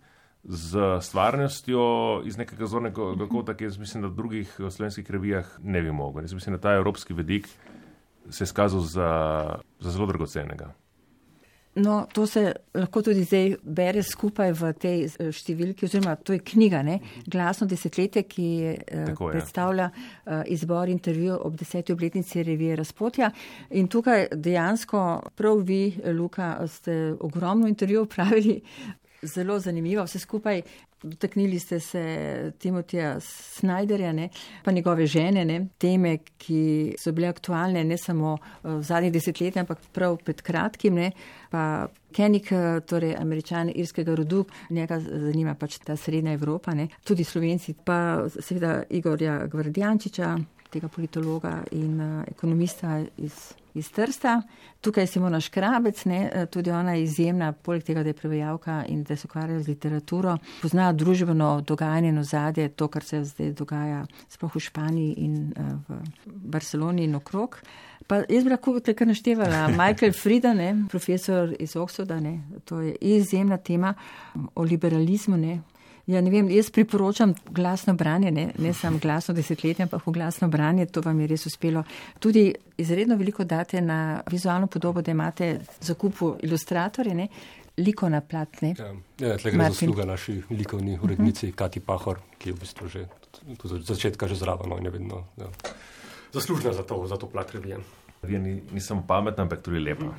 z 0.44 1.00
stvarnostjo 1.02 1.82
iz 2.24 2.38
nekega 2.38 2.68
zornega 2.70 3.26
kota, 3.26 3.56
ki 3.58 3.66
jaz 3.66 3.78
mislim, 3.78 4.04
da 4.06 4.08
v 4.12 4.16
drugih 4.16 4.52
slovenskih 4.70 5.10
revijah 5.10 5.50
ne 5.62 5.82
bi 5.82 5.90
mogel. 5.90 6.22
Jaz 6.22 6.36
mislim, 6.38 6.54
da 6.54 6.62
ta 6.62 6.76
evropski 6.78 7.14
vedik 7.14 7.48
se 8.30 8.44
je 8.44 8.48
skazal 8.48 8.80
za, 8.80 9.10
za 9.80 9.90
zelo 9.90 10.06
dragocenega. 10.06 10.70
No, 11.78 12.06
to 12.12 12.26
se 12.26 12.52
lahko 12.74 13.02
tudi 13.02 13.24
zdaj 13.24 13.56
bere 13.62 14.02
skupaj 14.02 14.52
v 14.58 14.72
tej 14.80 15.04
eh, 15.06 15.30
številki, 15.34 15.86
oziroma 15.86 16.16
to 16.16 16.36
je 16.36 16.42
knjiga, 16.52 16.82
ne? 16.86 16.98
glasno 17.26 17.68
desetletje, 17.70 18.24
ki 18.28 18.48
eh, 18.66 19.04
Tako, 19.12 19.30
predstavlja 19.32 19.88
ja. 19.88 20.42
izbor 20.50 20.90
intervju 20.90 21.38
ob 21.44 21.56
deseti 21.58 21.92
obletnici 21.92 22.42
revije 22.42 22.76
Razpotja. 22.78 23.30
In 23.78 23.88
tukaj 23.88 24.28
dejansko 24.34 25.04
prav 25.36 25.62
vi, 25.66 25.82
Luka, 26.14 26.54
ste 26.68 27.14
ogromno 27.20 27.68
intervjujev 27.68 28.08
pravili 28.14 28.60
zelo 29.22 29.58
zanimivo 29.58 30.04
vse 30.04 30.18
skupaj. 30.18 30.62
Dotaknili 31.02 31.58
ste 31.58 31.80
se 31.80 32.52
Timotija 32.58 33.20
Snajderja, 33.20 34.12
ne, 34.12 34.28
pa 34.64 34.72
njegove 34.72 35.06
žene, 35.06 35.44
ne, 35.44 35.60
teme, 35.78 36.16
ki 36.38 36.94
so 36.98 37.12
bile 37.12 37.28
aktualne 37.28 37.84
ne 37.84 37.98
samo 37.98 38.36
eh, 38.38 38.68
v 38.68 38.82
zadnjih 38.82 39.12
desetletjih, 39.12 39.62
ampak 39.62 39.78
prav 39.92 40.18
pred 40.24 40.42
kratkim. 40.42 40.94
Ne, 40.94 41.12
pa 41.50 41.86
Kenik, 42.12 42.48
torej 42.88 43.12
američan 43.20 43.68
irskega 43.74 44.14
rodu, 44.16 44.46
njega 44.70 44.96
zanima 45.00 45.52
pač 45.54 45.76
ta 45.84 45.96
srednja 45.96 46.32
Evropa, 46.32 46.74
ne, 46.74 46.88
tudi 47.04 47.24
slovenci, 47.24 47.74
pa 47.84 48.24
seveda 48.40 48.82
Igorja 48.90 49.42
Gvardjančiča, 49.46 50.36
tega 50.70 50.88
politologa 50.88 51.62
in 51.72 52.00
uh, 52.00 52.24
ekonomista 52.28 53.00
iz 53.16 53.52
iz 53.78 53.90
Trsta. 53.90 54.42
Tukaj 54.80 55.02
je 55.02 55.06
Simona 55.06 55.40
Škrabec, 55.40 56.04
ne, 56.04 56.30
eh, 56.32 56.46
tudi 56.46 56.70
ona 56.70 56.92
je 56.94 57.02
izjemna, 57.02 57.52
poleg 57.52 57.82
tega, 57.82 58.02
da 58.02 58.08
je 58.08 58.14
prevajalka 58.14 58.84
in 58.88 59.02
da 59.02 59.16
se 59.16 59.26
ukvarja 59.26 59.60
z 59.60 59.68
literaturo. 59.68 60.36
Pozna 60.62 60.92
družbeno 60.92 61.60
dogajanje 61.60 62.08
in 62.08 62.18
ozadje, 62.18 62.68
to, 62.68 62.88
kar 62.88 63.04
se 63.04 63.24
zdaj 63.24 63.52
dogaja 63.52 64.06
sploh 64.28 64.54
v 64.54 64.60
Španiji 64.60 65.14
in 65.16 65.52
uh, 65.56 65.72
v 65.88 66.00
Barceloni 66.26 67.04
in 67.04 67.14
okrog. 67.14 67.60
Pa 68.06 68.22
jaz 68.28 68.44
bi 68.44 68.50
lahko 68.50 68.80
tukaj 68.80 69.06
naštevala 69.06 69.68
Michael 69.80 70.12
Frida, 70.12 70.54
ne, 70.54 70.74
profesor 70.88 71.54
iz 71.58 71.76
Oxforda, 71.76 72.20
ne, 72.20 72.40
to 72.64 72.80
je 72.80 72.94
izjemna 73.00 73.56
tema 73.56 73.94
o 74.54 74.62
liberalizmu, 74.62 75.36
ne, 75.36 75.60
Ja, 76.08 76.22
ne 76.24 76.30
vem, 76.32 76.46
jaz 76.48 76.70
priporočam 76.72 77.34
glasno 77.52 77.92
branje, 77.94 78.30
ne, 78.32 78.46
ne 78.58 78.72
samo 78.74 78.98
glasno 78.98 79.34
desetletje, 79.36 79.82
ampak 79.82 80.06
glasno 80.06 80.48
branje, 80.48 80.86
to 80.86 81.02
vam 81.04 81.20
je 81.20 81.26
res 81.28 81.46
uspelo. 81.46 81.82
Tudi 82.18 82.46
izredno 82.80 83.16
veliko 83.16 83.44
date 83.44 83.80
na 83.80 84.22
vizualno 84.30 84.66
podobo, 84.66 85.02
da 85.02 85.12
imate 85.12 85.58
zakupu 85.80 86.36
ilustratorje, 86.42 87.14
ne, 87.14 87.28
liko 87.76 88.08
na 88.08 88.20
platne. 88.20 88.74
Ja, 88.78 88.88
ja 89.26 89.36
tle 89.36 89.52
gre 89.52 89.68
zasluga 89.68 90.06
naši 90.08 90.40
likovni 90.50 90.98
urednici 91.02 91.46
uh. 91.46 91.52
-huh. 91.52 91.56
Kati 91.56 91.80
Pahor, 91.80 92.18
ki 92.38 92.48
je 92.48 92.54
v 92.54 92.60
bistvu 92.60 92.88
že 92.88 93.06
od 93.64 93.86
začetka 93.86 94.28
že 94.28 94.34
zraven, 94.34 94.68
no, 94.68 94.78
in 94.78 94.84
je 94.84 94.90
vedno 94.90 95.24
ja. 95.36 95.46
zaslužna 96.32 96.72
za 96.72 96.82
to, 96.82 97.06
za 97.06 97.16
to 97.16 97.26
plat 97.26 97.52
revije. 97.52 97.78
Revija 98.22 98.40
ni, 98.40 98.62
ni 98.72 98.80
samo 98.80 99.04
pametna, 99.08 99.42
ampak 99.42 99.62
tudi 99.62 99.78
lepa. 99.78 100.14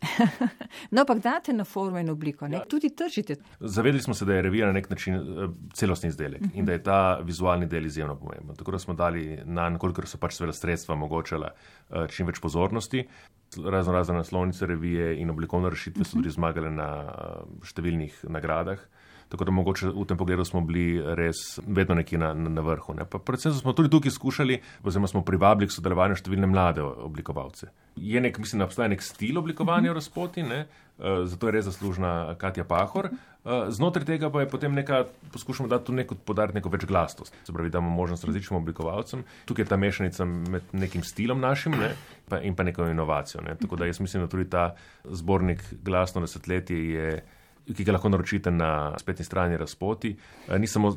no, 0.92 1.00
ampak 1.00 1.18
date 1.22 1.52
na 1.52 1.64
formo 1.64 1.98
in 1.98 2.10
obliko, 2.10 2.46
ja. 2.46 2.62
tudi 2.68 2.90
tržite. 2.96 3.36
Zavedali 3.60 4.02
smo 4.02 4.14
se, 4.14 4.24
da 4.24 4.34
je 4.34 4.42
revija 4.42 4.66
na 4.66 4.72
nek 4.72 4.90
način 4.90 5.14
eh, 5.14 5.48
celostni 5.74 6.08
izdelek 6.08 6.40
uh 6.40 6.48
-huh. 6.48 6.58
in 6.58 6.64
da 6.64 6.72
je 6.72 6.82
ta 6.82 7.18
vizualni 7.24 7.66
del 7.66 7.86
izjemno 7.86 8.16
pomemben. 8.16 8.56
Tako 8.56 8.70
da 8.70 8.78
smo 8.78 8.94
dali 8.94 9.38
na 9.44 9.78
kolikor 9.78 10.06
so 10.06 10.18
pač 10.18 10.32
seveda 10.32 10.52
sredstva 10.52 10.94
omogočala 10.94 11.50
eh, 11.90 12.06
čim 12.08 12.26
več 12.26 12.40
pozornosti. 12.40 13.06
Razno 13.64 13.92
razne 13.92 14.14
naslovnice 14.14 14.66
revije 14.66 15.20
in 15.20 15.30
oblikovne 15.30 15.70
rešitve 15.70 16.00
uh 16.00 16.06
-huh. 16.06 16.10
so 16.10 16.16
tudi 16.16 16.30
zmagale 16.30 16.70
na 16.70 16.88
eh, 17.02 17.64
številnih 17.64 18.24
nagradah. 18.28 18.78
Tako 19.30 19.46
da 19.46 19.52
mogoče 19.54 19.92
v 19.94 20.04
tem 20.10 20.18
pogledu 20.18 20.44
smo 20.44 20.60
bili 20.66 20.98
res 21.14 21.60
vedno 21.66 21.94
nekje 21.94 22.18
na, 22.18 22.32
na, 22.34 22.62
vrhu. 22.66 22.96
Ne. 22.98 23.04
Predvsem 23.06 23.54
smo 23.54 23.72
tudi 23.78 23.90
tukaj 23.90 24.10
skušali, 24.10 24.58
oziroma 24.82 25.06
smo 25.06 25.22
privabili 25.22 25.70
k 25.70 25.76
sodelovanju 25.76 26.18
številne 26.18 26.50
mlade 26.50 26.82
oblikovalce. 26.82 27.70
Je 27.94 28.18
nek, 28.20 28.40
mislim, 28.42 28.58
da 28.58 28.66
obstaja 28.66 28.90
nek 28.90 29.06
stil 29.06 29.38
oblikovanja 29.38 29.92
v 29.92 30.00
razpoti, 30.00 30.42
ne. 30.42 30.64
Uh, 30.98 31.22
zato 31.30 31.46
je 31.46 31.54
res 31.54 31.64
zaslužna 31.70 32.34
Katja 32.42 32.66
Pahor. 32.66 33.12
Uh, 33.40 33.70
znotraj 33.72 34.04
tega 34.10 34.34
pa 34.34 34.42
je 34.42 34.50
potem 34.50 34.74
neka, 34.74 35.04
poskušamo 35.32 35.70
dati 35.70 35.86
tudi 35.86 36.02
neko 36.02 36.18
podariti 36.26 36.58
neko 36.58 36.74
več 36.74 36.90
glasnost. 36.90 37.30
Se 37.46 37.54
pravi, 37.54 37.70
da 37.70 37.78
imamo 37.78 37.94
možnost 38.02 38.26
različnim 38.26 38.58
oblikovalcem. 38.58 39.22
Tukaj 39.46 39.62
je 39.62 39.70
ta 39.70 39.78
mešanica 39.78 40.26
med 40.26 40.74
nekim 40.74 41.06
stilom 41.06 41.38
našim 41.40 41.78
ne, 41.78 41.94
pa, 42.28 42.42
in 42.42 42.58
pa 42.58 42.66
neko 42.66 42.90
inovacijo. 42.90 43.46
Ne. 43.46 43.54
Tako 43.62 43.78
da 43.78 43.86
jaz 43.86 44.02
mislim, 44.02 44.26
da 44.26 44.32
tudi 44.34 44.50
ta 44.50 44.72
zbornik 45.06 45.62
glasno 45.86 46.26
desetletje 46.26 46.88
je 46.90 47.20
ki 47.76 47.84
ga 47.84 47.96
lahko 47.96 48.08
naročite 48.08 48.50
na 48.50 48.98
spletni 48.98 49.24
strani 49.24 49.56
Razpoti. 49.56 50.16
Eh, 50.48 50.58
ni 50.58 50.66
samo, 50.66 50.96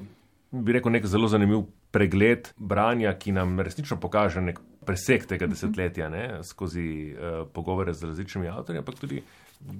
bi 0.51 0.73
rekel, 0.73 0.91
nek 0.91 1.05
zelo 1.05 1.27
zanimiv 1.27 1.65
pregled 1.93 2.49
branja, 2.57 3.13
ki 3.13 3.31
nam 3.31 3.59
resnično 3.59 3.99
pokaže 4.01 4.41
nek 4.41 4.59
presek 4.83 5.27
tega 5.29 5.47
desetletja 5.47 6.09
ne, 6.11 6.25
skozi 6.43 7.13
uh, 7.13 7.45
pogovore 7.53 7.93
z 7.93 8.09
različnimi 8.09 8.49
avtorji, 8.51 8.81
ampak 8.81 8.99
tudi 8.99 9.21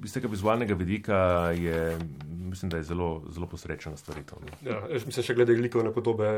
iz 0.05 0.13
tega 0.15 0.29
vizualnega 0.31 0.77
vidika 0.79 1.17
je, 1.57 1.97
mislim, 2.29 2.69
da 2.71 2.77
je 2.77 2.83
zelo, 2.87 3.23
zelo 3.35 3.49
posrečena 3.51 3.97
stvaritev. 3.97 4.45
Ja, 4.63 4.77
jaz 4.93 5.03
mislim, 5.05 5.25
še 5.27 5.35
glede 5.35 5.57
likovne 5.59 5.91
podobe, 5.91 6.29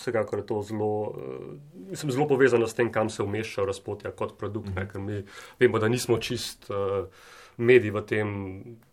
vsekakor 0.00 0.42
je 0.42 0.46
to 0.48 0.62
zelo, 0.66 0.92
uh, 1.12 1.88
mislim, 1.92 2.12
zelo 2.16 2.26
povezano 2.30 2.66
s 2.66 2.74
tem, 2.74 2.90
kam 2.92 3.12
se 3.12 3.22
umešča 3.22 3.68
Razpotja 3.68 4.10
kot 4.10 4.38
produkt, 4.38 4.72
mm 4.72 4.74
-hmm. 4.74 4.80
ne, 4.80 4.88
ker 4.88 5.00
mi 5.00 5.22
vemo, 5.60 5.78
da 5.78 5.88
nismo 5.88 6.18
čist. 6.18 6.70
Uh, 6.70 7.06
mediji 7.58 7.90
v 7.90 8.02
tem 8.06 8.28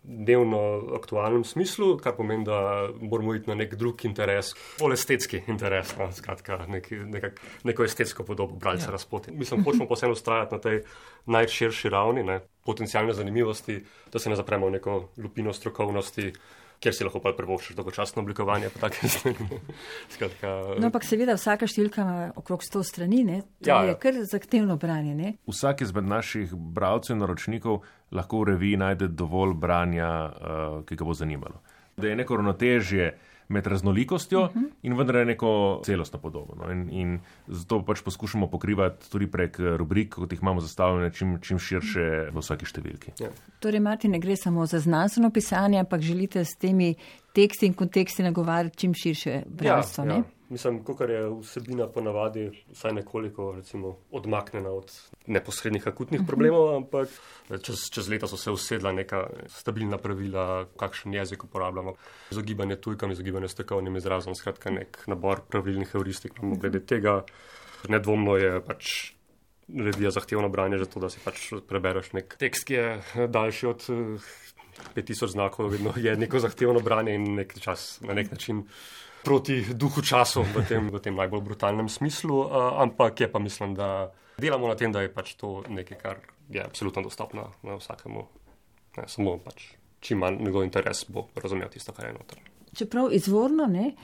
dnevno 0.02 0.58
aktualnem 0.98 1.44
smislu, 1.44 1.96
kar 2.02 2.16
pomeni, 2.16 2.44
da 2.44 2.88
moramo 3.00 3.34
iti 3.34 3.50
na 3.50 3.54
nek 3.58 3.74
drug 3.78 4.04
interes, 4.04 4.52
bolj 4.80 4.96
estetski 4.98 5.42
interes, 5.46 5.94
no, 5.98 6.10
skratka, 6.12 6.58
nek, 6.70 6.90
nekak, 6.90 7.40
neko 7.64 7.86
estetsko 7.86 8.26
podobo 8.26 8.58
bralca 8.58 8.90
ja. 8.90 8.94
razpoti. 8.96 9.34
Mislim, 9.34 9.64
hočemo 9.64 9.86
posebno 9.88 10.18
ustrajati 10.18 10.54
na 10.54 10.60
tej 10.60 10.82
najširši 11.26 11.90
ravni, 11.94 12.26
ne, 12.26 12.40
potencijalne 12.66 13.14
zanimivosti, 13.14 13.80
da 14.12 14.18
se 14.18 14.30
ne 14.30 14.36
zapremo 14.36 14.66
v 14.66 14.78
neko 14.78 15.00
lupino 15.22 15.52
strokovnosti 15.52 16.32
kjer 16.80 16.94
si 16.94 17.06
lahko 17.06 17.20
privoščiš 17.20 17.76
dolgočasno 17.76 18.22
oblikovanje. 18.22 18.70
Skratka, 20.14 20.52
no, 20.76 20.88
ampak 20.88 21.06
seveda 21.06 21.36
vsaka 21.38 21.68
številka 21.70 22.02
ima 22.04 22.26
okrog 22.38 22.64
100 22.64 22.82
strani, 22.86 23.22
ne? 23.26 23.40
to 23.62 23.70
ja, 23.70 23.82
je 23.86 23.94
ja. 23.94 24.00
kar 24.00 24.18
zahtevno 24.28 24.78
branje. 24.80 25.14
Ne? 25.16 25.32
Vsak 25.50 25.86
izmed 25.86 26.08
naših 26.10 26.52
bralcev 26.54 27.16
in 27.16 27.24
naročnikov 27.24 27.80
lahko 28.14 28.42
v 28.44 28.52
reviji 28.52 28.82
najde 28.82 29.08
dovolj 29.08 29.56
branja, 29.60 30.10
uh, 30.10 30.76
ki 30.86 30.98
ga 30.98 31.08
bo 31.08 31.16
zanimalo. 31.16 31.62
Da 31.96 32.10
je 32.10 32.18
neko 32.18 32.36
ravnotežje 32.36 33.10
med 33.48 33.66
raznolikostjo 33.66 34.40
uh 34.40 34.56
mhm. 34.56 34.64
-huh. 34.64 34.70
in 34.82 34.96
vendar 34.96 35.16
je 35.16 35.24
neko 35.24 35.80
celostno 35.84 36.18
podobo. 36.18 36.54
No? 36.54 36.72
In, 36.72 36.90
in 36.90 37.20
zato 37.46 37.84
pač 37.84 38.00
poskušamo 38.02 38.46
pokrivati 38.46 39.10
tudi 39.10 39.26
prek 39.26 39.60
eh, 39.60 39.76
rubrik, 39.76 40.14
kot 40.14 40.32
jih 40.32 40.42
imamo 40.42 40.60
zastavljene, 40.60 41.12
čim, 41.12 41.38
čim 41.40 41.58
širše 41.58 42.30
v 42.32 42.38
vsaki 42.38 42.66
številki. 42.66 43.12
Ja. 43.20 43.28
Torej, 43.60 43.80
Martin, 43.80 44.10
ne 44.10 44.18
gre 44.18 44.36
samo 44.36 44.66
za 44.66 44.78
znanstveno 44.78 45.30
pisanje, 45.30 45.78
ampak 45.78 46.00
želite 46.00 46.44
s 46.44 46.56
temi 46.56 46.94
teksti 47.32 47.66
in 47.66 47.74
konteksti 47.74 48.22
nagovarjati 48.22 48.76
čim 48.76 48.94
širše 48.94 49.42
bralstvo. 49.46 50.04
Ja, 50.04 50.14
ja. 50.14 50.22
Mislim, 50.48 50.78
kot 50.84 51.00
je 51.10 51.24
vsebina 51.40 51.88
ponavadi 51.90 52.50
vsaj 52.70 52.92
nekoliko 52.92 53.52
recimo, 53.56 53.96
odmaknjena 54.10 54.70
od 54.70 54.92
neposrednih 55.26 55.88
akutnih 55.88 56.20
mhm. 56.20 56.26
problemov, 56.26 56.76
ampak 56.76 57.08
čez, 57.62 57.88
čez 57.90 58.08
leta 58.08 58.28
so 58.30 58.36
se 58.36 58.50
usedla 58.50 58.92
neka 58.92 59.24
stabilna 59.50 59.98
pravila, 59.98 60.66
kakšen 60.78 61.14
jezik 61.14 61.44
uporabljamo, 61.44 61.96
izogibanje 62.30 62.76
tujkam, 62.76 63.10
izogibanje 63.10 63.48
stekovnim 63.48 63.96
izrazom, 63.96 64.34
skratka 64.34 64.70
nek 64.70 65.02
nabor 65.06 65.42
pravilnih 65.50 65.90
heuristik. 65.92 66.38
Glede 66.60 66.84
tega 66.86 67.22
nedvomno 67.88 68.36
je 68.36 68.60
pač 68.64 68.94
revija 69.68 70.10
zahtevno 70.10 70.48
branje, 70.48 70.78
zato 70.78 71.00
da 71.00 71.10
si 71.10 71.18
pač 71.24 71.48
prebereš 71.68 72.12
nek 72.14 72.36
tekst, 72.38 72.68
ki 72.68 72.74
je 72.74 73.26
daljši 73.28 73.66
od 73.66 73.88
5000 74.94 75.26
znakov, 75.32 75.72
vedno 75.74 75.94
je 75.96 76.16
neko 76.16 76.38
zahtevno 76.38 76.80
branje 76.80 77.14
in 77.14 77.34
nek 77.34 77.58
čas 77.60 77.98
na 78.00 78.14
nek 78.14 78.30
način 78.30 78.62
proti 79.26 79.58
duhu 79.74 80.02
času 80.02 80.44
v 80.54 80.62
tem, 80.68 80.86
v 80.86 81.02
tem 81.02 81.16
najbolj 81.18 81.42
brutalnem 81.42 81.90
smislu, 81.90 82.46
uh, 82.46 82.78
ampak 82.82 83.26
je 83.26 83.28
pa 83.32 83.42
mislim, 83.42 83.74
da 83.74 84.12
delamo 84.38 84.70
na 84.70 84.78
tem, 84.78 84.92
da 84.94 85.02
je 85.02 85.10
pač 85.10 85.34
to 85.34 85.64
nekaj, 85.66 85.98
kar 85.98 86.22
je 86.46 86.62
absolutno 86.62 87.02
dostopno 87.02 87.50
na 87.66 87.74
vsakemu, 87.80 88.22
ne, 88.96 89.08
samo 89.10 89.34
pač 89.42 89.74
čim 90.00 90.22
manj 90.22 90.38
njegov 90.44 90.62
interes 90.62 91.02
bo 91.10 91.26
razumel 91.34 91.68
tisto, 91.72 91.92
kar 91.92 92.06
je 92.06 92.12
noter. 92.14 92.38
Čeprav 92.76 93.10
izvorno, 93.16 93.66
ne, 93.66 93.94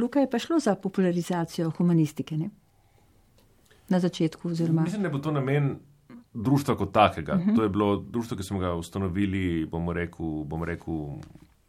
Luka 0.00 0.20
je 0.20 0.30
pa 0.30 0.38
šlo 0.38 0.58
za 0.60 0.74
popularizacijo 0.74 1.70
humanistike, 1.76 2.36
ne? 2.36 2.50
Na 3.88 4.00
začetku 4.00 4.48
oziroma. 4.48 4.82
Mislim, 4.86 5.02
da 5.02 5.10
bo 5.10 5.18
to 5.18 5.32
namen 5.34 5.74
društva 6.34 6.76
kot 6.76 6.92
takega. 6.92 7.34
Uh 7.34 7.40
-huh. 7.40 7.56
To 7.56 7.62
je 7.62 7.68
bilo 7.68 7.96
društvo, 7.96 8.36
ki 8.36 8.42
smo 8.42 8.58
ga 8.58 8.74
ustanovili, 8.74 9.66
bomo 9.66 9.92
rekel, 9.92 10.44
bomo 10.44 10.64
rekel 10.64 10.94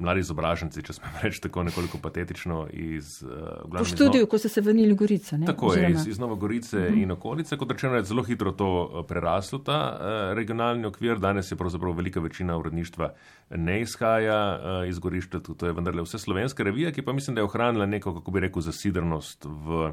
mladi 0.02 0.24
izobraženci, 0.24 0.84
če 0.86 0.96
smem 0.98 1.18
reči 1.24 1.42
tako 1.44 1.64
nekoliko 1.68 2.00
patetično. 2.02 2.66
Iz, 2.74 3.22
uh, 3.24 3.64
po 3.72 3.86
študiju, 3.86 4.28
ko 4.28 4.40
ste 4.42 4.50
se 4.50 4.64
vrnili 4.66 4.94
v 4.94 5.00
Gorico. 5.00 5.38
Ne? 5.38 5.50
Tako 5.50 5.72
oziroma. 5.72 5.88
je, 5.90 5.96
iz, 6.02 6.08
iz 6.16 6.20
Nove 6.20 6.36
Gorice 6.42 6.78
uh 6.78 6.84
mhm. 6.84 6.94
-huh. 6.94 7.04
in 7.04 7.12
okolice. 7.12 7.58
Kot 7.58 7.72
rečeno, 7.72 7.96
je 7.96 8.04
zelo 8.04 8.24
hitro 8.24 8.52
to 8.52 8.70
eh, 8.70 9.08
preraslo, 9.08 9.60
ta 9.60 9.80
uh, 9.94 10.36
regionalni 10.38 10.86
okvir. 10.86 11.20
Danes 11.20 11.52
je 11.52 11.58
pravzaprav 11.58 11.94
velika 11.94 12.20
večina 12.20 12.58
uredništva 12.58 13.14
ne 13.50 13.82
izhaja 13.82 14.60
uh, 14.60 14.90
iz 14.90 15.00
Gorišča, 15.00 15.40
to 15.40 15.66
je 15.66 15.74
vendarle 15.74 16.02
vse 16.02 16.20
slovenska 16.20 16.64
revija, 16.64 16.92
ki 16.92 17.02
pa 17.02 17.14
mislim, 17.14 17.36
da 17.36 17.42
je 17.42 17.46
ohranila 17.46 17.86
neko, 17.86 18.14
kako 18.14 18.32
bi 18.32 18.40
rekel, 18.40 18.62
zasidrnost 18.62 19.46
v, 19.46 19.92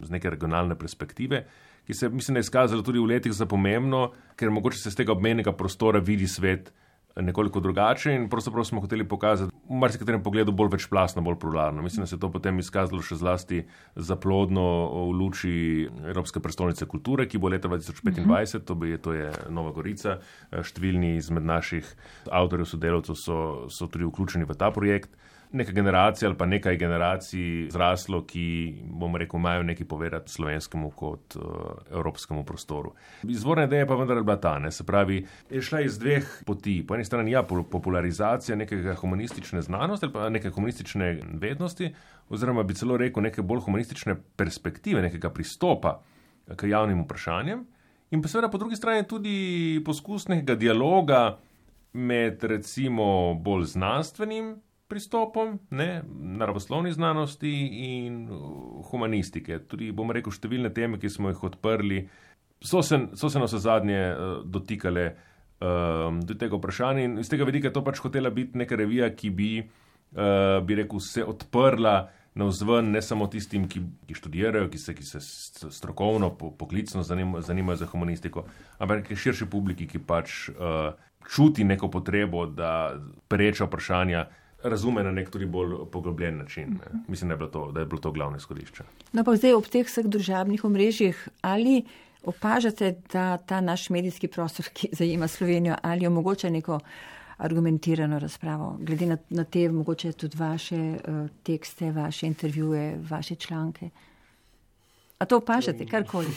z 0.00 0.10
neke 0.10 0.30
regionalne 0.30 0.78
perspektive 0.78 1.44
ki 1.90 1.94
se 1.94 2.08
mislim, 2.08 2.36
je 2.36 2.40
izkazalo 2.40 2.82
tudi 2.82 2.98
v 2.98 3.04
letih 3.04 3.32
za 3.32 3.46
pomembno, 3.46 4.12
ker 4.36 4.50
mogoče 4.50 4.78
se 4.78 4.90
z 4.90 5.00
tega 5.02 5.12
obmenjega 5.12 5.52
prostora 5.52 5.98
vidi 5.98 6.28
svet 6.28 6.72
nekoliko 7.22 7.60
drugače 7.60 8.12
in 8.14 8.28
pravzaprav 8.28 8.64
smo 8.64 8.80
hoteli 8.80 9.04
pokazati 9.08 9.52
v 9.70 9.78
marsikaterem 9.78 10.22
pogledu 10.22 10.52
bolj 10.52 10.72
večplastno, 10.72 11.22
bolj 11.22 11.38
pluralno. 11.38 11.82
Mislim, 11.82 12.02
da 12.02 12.06
se 12.06 12.16
je 12.16 12.20
to 12.20 12.30
potem 12.30 12.58
izkazalo 12.58 13.02
še 13.02 13.16
zlasti 13.20 13.62
za 13.96 14.16
plodno 14.16 14.64
v 14.90 15.16
luči 15.18 15.52
Evropske 16.04 16.40
prestolnice 16.40 16.86
kulture, 16.86 17.28
ki 17.28 17.38
bo 17.38 17.48
leta 17.48 17.68
2025, 17.68 18.20
uh 18.20 18.26
-huh. 18.26 18.64
to, 18.64 18.74
bi, 18.74 18.98
to 18.98 19.12
je 19.12 19.32
Nova 19.48 19.70
Gorica. 19.70 20.18
Številni 20.50 21.16
izmed 21.16 21.42
naših 21.42 21.96
avtorjev, 22.30 22.66
sodelavcev 22.66 23.14
so, 23.14 23.66
so 23.68 23.86
tudi 23.86 24.04
vključeni 24.04 24.44
v 24.44 24.54
ta 24.54 24.70
projekt 24.70 25.10
neka 25.52 25.72
generacija 25.72 26.28
ali 26.28 26.38
pa 26.38 26.46
nekaj 26.46 26.76
generacij 26.76 27.70
zraslo, 27.70 28.22
ki, 28.26 28.74
bomo 28.84 29.18
rekel, 29.18 29.40
imajo 29.40 29.62
nekaj 29.62 29.86
povedati 29.86 30.32
slovenskemu 30.32 30.90
kot 30.90 31.36
uh, 31.36 31.42
evropskemu 31.90 32.44
prostoru. 32.44 32.94
Izvorna 33.22 33.64
ideja 33.64 33.86
pa 33.86 33.94
vendar 33.94 34.16
je 34.16 34.22
bila 34.22 34.36
ta, 34.40 34.58
ne? 34.58 34.70
se 34.70 34.86
pravi, 34.86 35.26
je 35.50 35.62
šla 35.62 35.80
iz 35.80 35.98
dveh 35.98 36.42
poti. 36.46 36.84
Po 36.86 36.94
eni 36.94 37.04
strani 37.04 37.32
ja, 37.32 37.42
popularizacija 37.42 38.56
nekega 38.56 38.94
humanistične 38.94 39.62
znanosti 39.62 40.06
ali 40.06 40.12
pa 40.12 40.28
neke 40.28 40.50
humanistične 40.50 41.18
vednosti, 41.32 41.94
oziroma 42.28 42.62
bi 42.62 42.74
celo 42.74 42.96
rekel 42.96 43.22
neke 43.22 43.42
bolj 43.42 43.60
humanistične 43.66 44.16
perspektive, 44.36 45.02
nekega 45.02 45.30
pristopa 45.30 46.00
k 46.56 46.70
javnim 46.70 47.02
vprašanjem. 47.04 47.66
In 48.10 48.22
pa 48.22 48.28
seveda 48.28 48.50
po 48.50 48.58
drugi 48.58 48.76
strani 48.76 49.06
tudi 49.06 49.82
poskus 49.86 50.28
nekega 50.28 50.54
dialoga 50.54 51.38
med 51.92 52.44
recimo 52.44 53.34
bolj 53.34 53.64
znanstvenim 53.64 54.56
pristopom, 54.90 55.56
ne, 55.70 56.02
naravoslovni 56.40 56.92
znanosti 56.92 57.52
in 57.86 58.24
uh, 58.26 58.82
humanistike. 58.90 59.62
Tudi, 59.70 59.92
bomo 59.94 60.16
rekel, 60.16 60.34
številne 60.34 60.72
teme, 60.74 60.98
ki 61.00 61.10
smo 61.12 61.32
jih 61.32 61.44
odprli, 61.50 62.04
so 62.60 62.82
se, 62.82 62.98
so 63.14 63.30
se 63.30 63.40
na 63.40 63.48
vse 63.48 63.62
zadnje 63.62 64.00
uh, 64.10 64.32
dotikale 64.44 65.06
um, 65.60 66.20
do 66.26 66.34
tega 66.34 66.58
vprašanja 66.58 67.04
in 67.06 67.18
iz 67.22 67.30
tega 67.32 67.46
vidika 67.48 67.72
to 67.72 67.84
pač 67.86 68.00
hotela 68.02 68.32
biti 68.34 68.58
neka 68.58 68.78
revija, 68.78 69.10
ki 69.14 69.30
bi, 69.30 69.50
uh, 69.62 70.58
bi 70.66 70.80
rekel, 70.82 71.00
se 71.04 71.24
odprla 71.24 71.98
na 72.34 72.46
vzven 72.46 72.92
ne 72.94 73.02
samo 73.02 73.26
tistim, 73.26 73.66
ki, 73.68 73.82
ki 74.06 74.14
študirajo, 74.14 74.68
ki 74.70 74.78
se, 74.78 74.94
ki 74.94 75.06
se 75.06 75.20
strokovno, 75.20 76.30
po, 76.38 76.52
poklicno 76.54 77.02
zanimajo, 77.02 77.42
zanimajo 77.42 77.80
za 77.82 77.88
humanistiko, 77.90 78.44
ampak 78.78 79.10
širši 79.10 79.48
publiki, 79.50 79.88
ki 79.90 80.02
pač 80.06 80.50
uh, 80.52 80.92
čuti 81.26 81.64
neko 81.64 81.90
potrebo, 81.90 82.46
da 82.46 82.94
preča 83.28 83.66
vprašanja 83.66 84.28
razume 84.62 85.02
na 85.02 85.12
nek 85.12 85.30
tudi 85.30 85.46
bolj 85.46 85.76
poglobljen 85.92 86.38
način. 86.38 86.70
Ne. 86.70 87.00
Mislim, 87.08 87.28
da 87.28 87.44
je, 87.44 87.50
to, 87.50 87.72
da 87.72 87.80
je 87.80 87.86
bilo 87.86 88.00
to 88.00 88.12
glavno 88.12 88.36
izhodišče. 88.36 88.84
No, 89.12 89.24
pa 89.24 89.36
zdaj 89.36 89.54
ob 89.54 89.66
teh 89.66 89.86
vseh 89.86 90.06
družabnih 90.06 90.64
omrežjih, 90.64 91.28
ali 91.42 91.82
opažate, 92.24 92.94
da 93.12 93.36
ta 93.36 93.60
naš 93.60 93.88
medijski 93.90 94.28
prostor, 94.28 94.68
ki 94.72 94.88
zajema 94.92 95.28
Slovenijo, 95.28 95.76
ali 95.82 96.06
omogoča 96.06 96.50
neko 96.50 96.80
argumentirano 97.40 98.18
razpravo, 98.18 98.76
glede 98.80 99.06
na, 99.06 99.16
na 99.30 99.44
te 99.44 99.68
mogoče 99.68 100.12
tudi 100.12 100.36
vaše 100.36 100.76
uh, 100.76 101.28
tekste, 101.42 101.92
vaše 101.92 102.26
intervjuje, 102.26 102.98
vaše 103.10 103.34
članke? 103.34 103.90
A 105.18 105.24
to 105.24 105.36
opažate, 105.36 105.86
karkoli? 105.86 106.28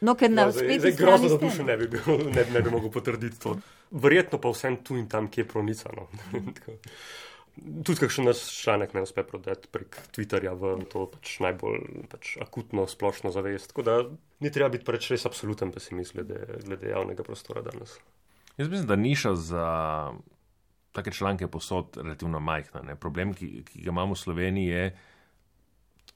No, 0.00 0.14
ker 0.14 0.30
na 0.36 0.52
spletu. 0.52 0.66
Zdaj, 0.66 0.78
zdaj 0.78 1.06
grozno 1.06 1.28
za 1.28 1.38
dušo 1.38 1.64
ne 1.64 1.76
bi, 1.76 1.88
bil, 1.88 2.02
ne, 2.34 2.44
ne 2.52 2.62
bi 2.62 2.70
mogel 2.70 2.90
potrditi 2.90 3.40
to. 3.40 3.56
Verjetno 3.90 4.38
pa 4.38 4.52
vsem 4.52 4.76
tu 4.84 4.96
in 4.96 5.08
tam, 5.08 5.28
kje 5.28 5.42
je 5.42 5.48
pronicano. 5.48 6.06
Tudi, 7.56 7.98
kakšen 8.00 8.24
naš 8.24 8.40
članek 8.62 8.94
ne 8.94 9.02
uspe 9.02 9.22
prodati 9.26 9.68
prek 9.72 9.98
Twitterja 10.16 10.54
v 10.56 10.72
to 10.88 11.04
pač 11.10 11.38
najbolj 11.44 12.06
pač 12.12 12.36
akutno 12.40 12.86
splošno 12.88 13.32
zavest. 13.34 13.72
Tako 13.72 13.82
da 13.82 13.96
ni 14.40 14.52
treba 14.52 14.70
biti 14.72 14.86
preveč 14.86 15.10
res 15.12 15.26
absoluten 15.28 15.72
pesimist 15.74 16.14
glede, 16.16 16.40
glede 16.64 16.92
javnega 16.94 17.26
prostora 17.26 17.62
danes. 17.66 17.98
Jaz 18.56 18.68
mislim, 18.68 18.86
da 18.88 18.96
niša 18.96 19.34
za 19.34 19.66
take 20.92 21.10
članke 21.10 21.48
posod 21.48 21.96
relativno 21.96 22.40
majhna. 22.40 22.82
Ne? 22.82 22.96
Problem, 22.96 23.34
ki, 23.34 23.64
ki 23.64 23.82
ga 23.82 23.90
imamo 23.90 24.14
v 24.14 24.18
Sloveniji, 24.18 24.66
je, 24.66 24.96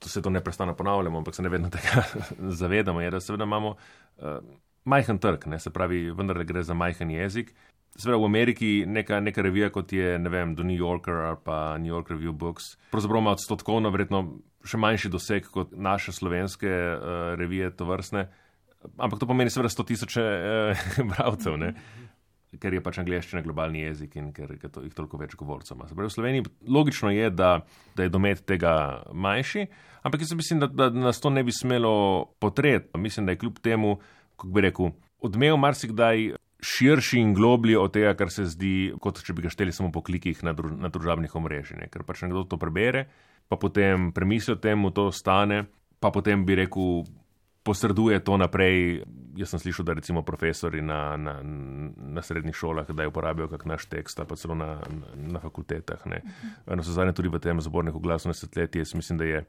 da 0.01 0.09
se 0.09 0.23
to 0.23 0.31
neprestano 0.31 0.75
ponavljamo, 0.77 1.18
ampak 1.18 1.35
se 1.35 1.42
ne 1.42 1.49
vedno 1.49 1.70
tega 1.77 2.05
zavedamo, 2.38 3.01
je, 3.01 3.11
da 3.11 3.20
seveda 3.20 3.44
imamo 3.44 3.68
uh, 3.68 4.38
majhen 4.85 5.18
trg, 5.18 5.47
ne? 5.47 5.61
se 5.61 5.70
pravi, 5.70 6.11
vendar 6.11 6.44
gre 6.44 6.62
za 6.62 6.75
majhen 6.75 7.11
jezik. 7.11 7.55
Seveda 7.95 8.19
v 8.19 8.27
Ameriki 8.27 8.71
neka, 8.91 9.21
neka 9.23 9.43
revija, 9.47 9.69
kot 9.71 9.93
je 9.95 10.17
vem, 10.19 10.57
The 10.59 10.67
New 10.67 10.79
Yorker 10.79 11.15
ali 11.29 11.39
pa 11.45 11.79
New 11.79 11.93
York 11.93 12.11
Review 12.11 12.33
Books, 12.33 12.75
pravzaprav 12.91 13.23
ima 13.23 13.35
odstotkovno 13.37 13.93
verjetno 13.95 14.25
še 14.67 14.81
manjši 14.81 15.11
doseg 15.13 15.47
kot 15.53 15.77
naše 15.77 16.13
slovenske 16.13 16.71
uh, 16.71 17.35
revije, 17.39 17.71
to 17.77 17.87
vrstne. 17.87 18.27
Ampak 18.99 19.21
to 19.21 19.29
pomeni 19.29 19.53
seveda 19.53 19.71
100 19.71 19.87
tisoče 19.93 20.25
uh, 20.25 20.83
bravcev, 21.13 21.55
ker 22.61 22.75
je 22.75 22.83
pač 22.83 22.99
angliščina 23.03 23.43
globalni 23.47 23.85
jezik 23.85 24.15
in 24.19 24.31
ker 24.35 24.53
je 24.55 24.71
to, 24.71 24.83
jih 24.85 24.95
toliko 24.95 25.19
več 25.21 25.35
govorcev. 25.39 25.81
V 25.91 26.11
Sloveniji 26.11 26.47
logično 26.67 27.11
je, 27.15 27.31
da, 27.31 27.57
da 27.97 28.07
je 28.07 28.13
domet 28.13 28.45
tega 28.47 29.05
manjši, 29.11 29.67
ampak 30.07 30.23
jaz 30.23 30.35
mislim, 30.39 30.63
da, 30.63 30.71
da 30.71 30.91
nas 30.91 31.23
to 31.23 31.31
ne 31.35 31.45
bi 31.47 31.55
smelo 31.55 32.35
potreti. 32.43 32.91
Mislim, 32.99 33.27
da 33.27 33.35
je 33.35 33.43
kljub 33.43 33.59
temu, 33.63 33.99
kako 34.37 34.55
bi 34.55 34.67
rekel, 34.67 34.95
odmev 35.25 35.59
marsikdaj 35.59 36.35
širši 36.64 37.20
in 37.20 37.35
globlji 37.37 37.77
od 37.77 37.92
tega, 37.92 38.14
kar 38.16 38.33
se 38.33 38.46
zdi, 38.48 38.94
kot 39.03 39.20
če 39.24 39.37
bi 39.37 39.44
ga 39.44 39.53
šteli 39.53 39.74
samo 39.74 39.92
po 39.92 40.03
klikih 40.05 40.40
na, 40.46 40.55
druž 40.57 40.77
na 40.81 40.90
družabnih 40.92 41.35
omrežjih. 41.37 41.90
Ker 41.92 42.07
pač 42.09 42.24
nekdo 42.24 42.46
to 42.48 42.59
prebere, 42.61 43.07
pa 43.53 43.59
potem 43.61 44.11
premisli 44.16 44.57
o 44.57 44.61
tem, 44.61 44.81
to 44.96 45.11
stane, 45.12 45.64
pa 46.00 46.12
potem 46.14 46.46
bi 46.48 46.57
rekel, 46.62 47.05
posreduje 47.64 48.20
to 48.24 48.37
naprej. 48.40 49.03
Jaz 49.35 49.50
sem 49.50 49.64
slišal, 49.64 49.88
da 49.88 49.96
recimo 49.98 50.22
profesori 50.22 50.83
na, 50.85 51.16
na, 51.18 51.40
na 51.42 52.22
srednjih 52.22 52.55
šolah, 52.55 52.87
da 52.94 53.09
uporabijo 53.09 53.48
kak 53.50 53.64
naš 53.66 53.88
tekst, 53.90 54.20
pa 54.29 54.37
celo 54.38 54.55
na, 54.55 54.77
na, 54.79 55.14
na 55.37 55.42
fakultetah. 55.42 56.05
No, 56.07 56.83
so 56.85 56.94
zadnje 56.94 57.16
tudi 57.18 57.33
v 57.33 57.40
tem 57.42 57.59
zborniku 57.61 57.98
glasno 58.05 58.31
desetletje, 58.31 58.85
jaz 58.85 58.94
mislim, 58.94 59.18
da 59.18 59.27
je 59.27 59.40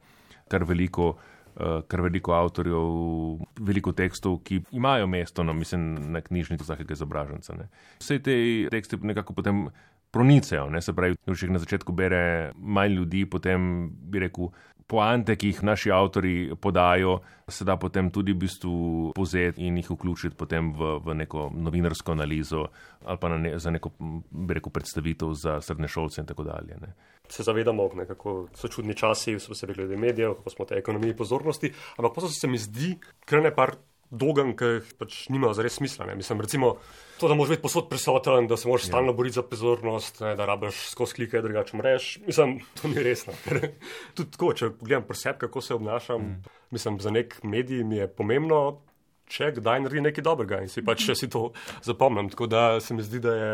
kar 0.50 0.64
veliko 0.66 1.14
kar 1.56 2.02
veliko 2.04 2.34
avtorjev, 2.36 3.44
veliko 3.64 3.92
tekstov, 3.96 4.40
ki 4.44 4.60
imajo 4.76 5.06
mesto 5.08 5.44
no, 5.44 5.54
mislim, 5.56 5.94
na 6.12 6.20
knjižnici 6.20 6.64
vsakega 6.64 6.96
izobraženca. 6.96 7.56
Vse 8.00 8.18
te 8.22 8.36
tekste 8.70 8.98
nekako 9.00 9.36
potem 9.36 9.66
pronicajo, 10.10 10.68
ne? 10.70 10.80
se 10.82 10.94
pravi, 10.96 11.16
če 11.26 11.46
jih 11.46 11.54
na 11.54 11.60
začetku 11.62 11.92
bere 11.96 12.52
manj 12.56 12.98
ljudi, 13.00 13.26
potem 13.30 13.88
bi 14.10 14.26
rekel. 14.26 14.52
Poante, 14.86 15.34
ki 15.34 15.48
jih 15.50 15.62
naši 15.66 15.90
avtori 15.90 16.54
podajo, 16.62 17.18
se 17.50 17.64
da 17.66 17.74
potem 17.76 18.10
tudi 18.14 18.32
v 18.32 18.40
bistvu 18.44 18.74
povzeti 19.16 19.66
in 19.66 19.80
jih 19.80 19.90
vključiti 19.90 20.36
potem 20.38 20.70
v, 20.74 20.96
v 21.02 21.14
neko 21.22 21.48
novinarsko 21.54 22.14
analizo 22.14 22.68
ali 23.06 23.18
pa 23.18 23.28
ne, 23.34 23.58
za 23.58 23.70
neko, 23.70 23.90
rekel, 24.50 24.72
predstavitev 24.72 25.34
za 25.34 25.60
srednje 25.60 25.88
šolce 25.88 26.20
in 26.20 26.26
tako 26.26 26.46
dalje. 26.46 26.78
Ne 26.80 26.94
se 27.28 27.42
zavedamo, 27.42 27.88
kako 28.06 28.48
so 28.54 28.68
čudni 28.68 28.94
časi, 28.94 29.38
so 29.40 29.54
se 29.54 29.66
glede 29.66 29.96
medijev, 29.96 30.34
kako 30.34 30.50
smo 30.50 30.64
te 30.64 30.74
ekonomiji 30.74 31.16
pozornosti. 31.16 31.72
Ampak 31.96 32.14
pa 32.14 32.28
se 32.28 32.46
mi 32.46 32.58
zdi, 32.58 32.96
ker 33.24 33.42
ne 33.42 33.54
par 33.54 33.76
dogan, 34.10 34.54
ki 34.56 34.80
pač 34.98 35.26
nimajo 35.32 35.54
zares 35.58 35.78
smisla. 35.80 36.06
Ne. 36.10 36.16
Mislim, 36.18 36.40
recimo, 36.40 36.76
to, 37.20 37.28
da 37.28 37.34
moraš 37.34 37.56
biti 37.56 37.62
posod 37.62 37.88
prisoten, 37.90 38.48
da 38.48 38.56
se 38.56 38.68
moraš 38.68 38.86
ja. 38.86 38.92
stalno 38.92 39.14
boriti 39.16 39.38
za 39.38 39.42
pozornost, 39.42 40.20
ne, 40.20 40.34
da 40.38 40.46
rabiš 40.46 40.88
skozi 40.92 41.20
klike, 41.20 41.42
drugače 41.42 41.76
mreš. 41.76 42.10
Mislim, 42.26 42.58
to 42.80 42.88
ni 42.92 43.02
resno. 43.02 43.34
Tudi 44.14 44.30
tako, 44.34 44.52
če 44.54 44.72
pogledam 44.78 45.06
pri 45.08 45.22
sebi, 45.22 45.42
kako 45.46 45.60
se 45.60 45.74
obnašam, 45.74 46.22
mm. 46.22 46.58
mislim, 46.76 47.00
za 47.00 47.10
nek 47.10 47.40
medij 47.42 47.84
mi 47.84 48.02
je 48.02 48.08
pomembno 48.08 48.82
če 49.30 49.50
kdaj 49.58 49.82
naredi 49.82 50.04
nekaj 50.04 50.24
dobrega 50.24 50.60
in 50.62 50.70
si 50.70 50.84
pač 50.86 51.02
še 51.08 51.16
si 51.18 51.28
to 51.32 51.50
zapomnim. 51.86 52.30
Tako 52.32 52.48
da 52.50 52.62
se 52.82 52.94
mi 52.94 53.04
zdi, 53.06 53.20
da 53.22 53.34
je 53.34 53.50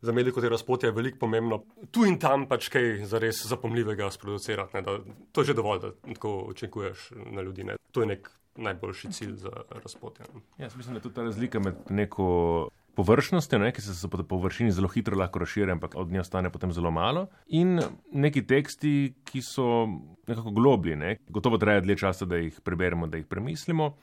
za 0.00 0.12
medije 0.16 0.32
kot 0.32 0.44
je 0.44 0.50
razpotje 0.50 0.92
veliko 0.96 1.20
pomembno 1.26 1.60
tu 1.92 2.06
in 2.08 2.16
tam 2.18 2.46
pač 2.48 2.70
kaj 2.72 3.04
zares 3.08 3.42
zapomljivega 3.50 4.08
sproducirati. 4.10 4.78
Ne, 4.78 4.82
da, 4.86 4.96
to 5.32 5.44
je 5.44 5.50
že 5.52 5.58
dovolj, 5.58 5.82
da 5.82 5.92
tako 6.14 6.36
očekuješ 6.54 7.10
na 7.36 7.44
ljudi. 7.44 7.68
Ne. 7.68 7.76
To 7.92 8.04
je 8.04 8.14
nek 8.14 8.30
najboljši 8.56 9.12
cilj 9.12 9.34
za 9.34 9.50
razpotje. 9.70 10.26
Ja, 10.58 10.68
mislim, 10.76 10.94
da 10.94 10.98
je 10.98 11.02
tudi 11.02 11.14
ta 11.14 11.22
razlika 11.22 11.60
med 11.60 11.74
neko 11.90 12.68
površnostjo, 12.94 13.58
ne, 13.58 13.72
ki 13.72 13.82
se 13.82 14.08
po 14.10 14.22
površini 14.22 14.72
zelo 14.72 14.88
hitro 14.88 15.16
lahko 15.16 15.38
razširi, 15.38 15.72
ampak 15.72 15.94
od 15.96 16.10
nje 16.12 16.20
ostane 16.20 16.50
potem 16.50 16.72
zelo 16.72 16.90
malo, 16.90 17.26
in 17.46 17.80
neki 18.12 18.42
teksti, 18.46 19.14
ki 19.24 19.42
so 19.42 19.86
nekako 20.26 20.50
globlji. 20.50 20.96
Ne. 20.96 21.16
Gotovo 21.28 21.58
traja 21.58 21.80
dlje 21.80 21.96
časa, 21.96 22.26
da 22.26 22.36
jih 22.36 22.60
preberemo, 22.64 23.06
da 23.06 23.16
jih 23.16 23.26
premislimo. 23.26 23.94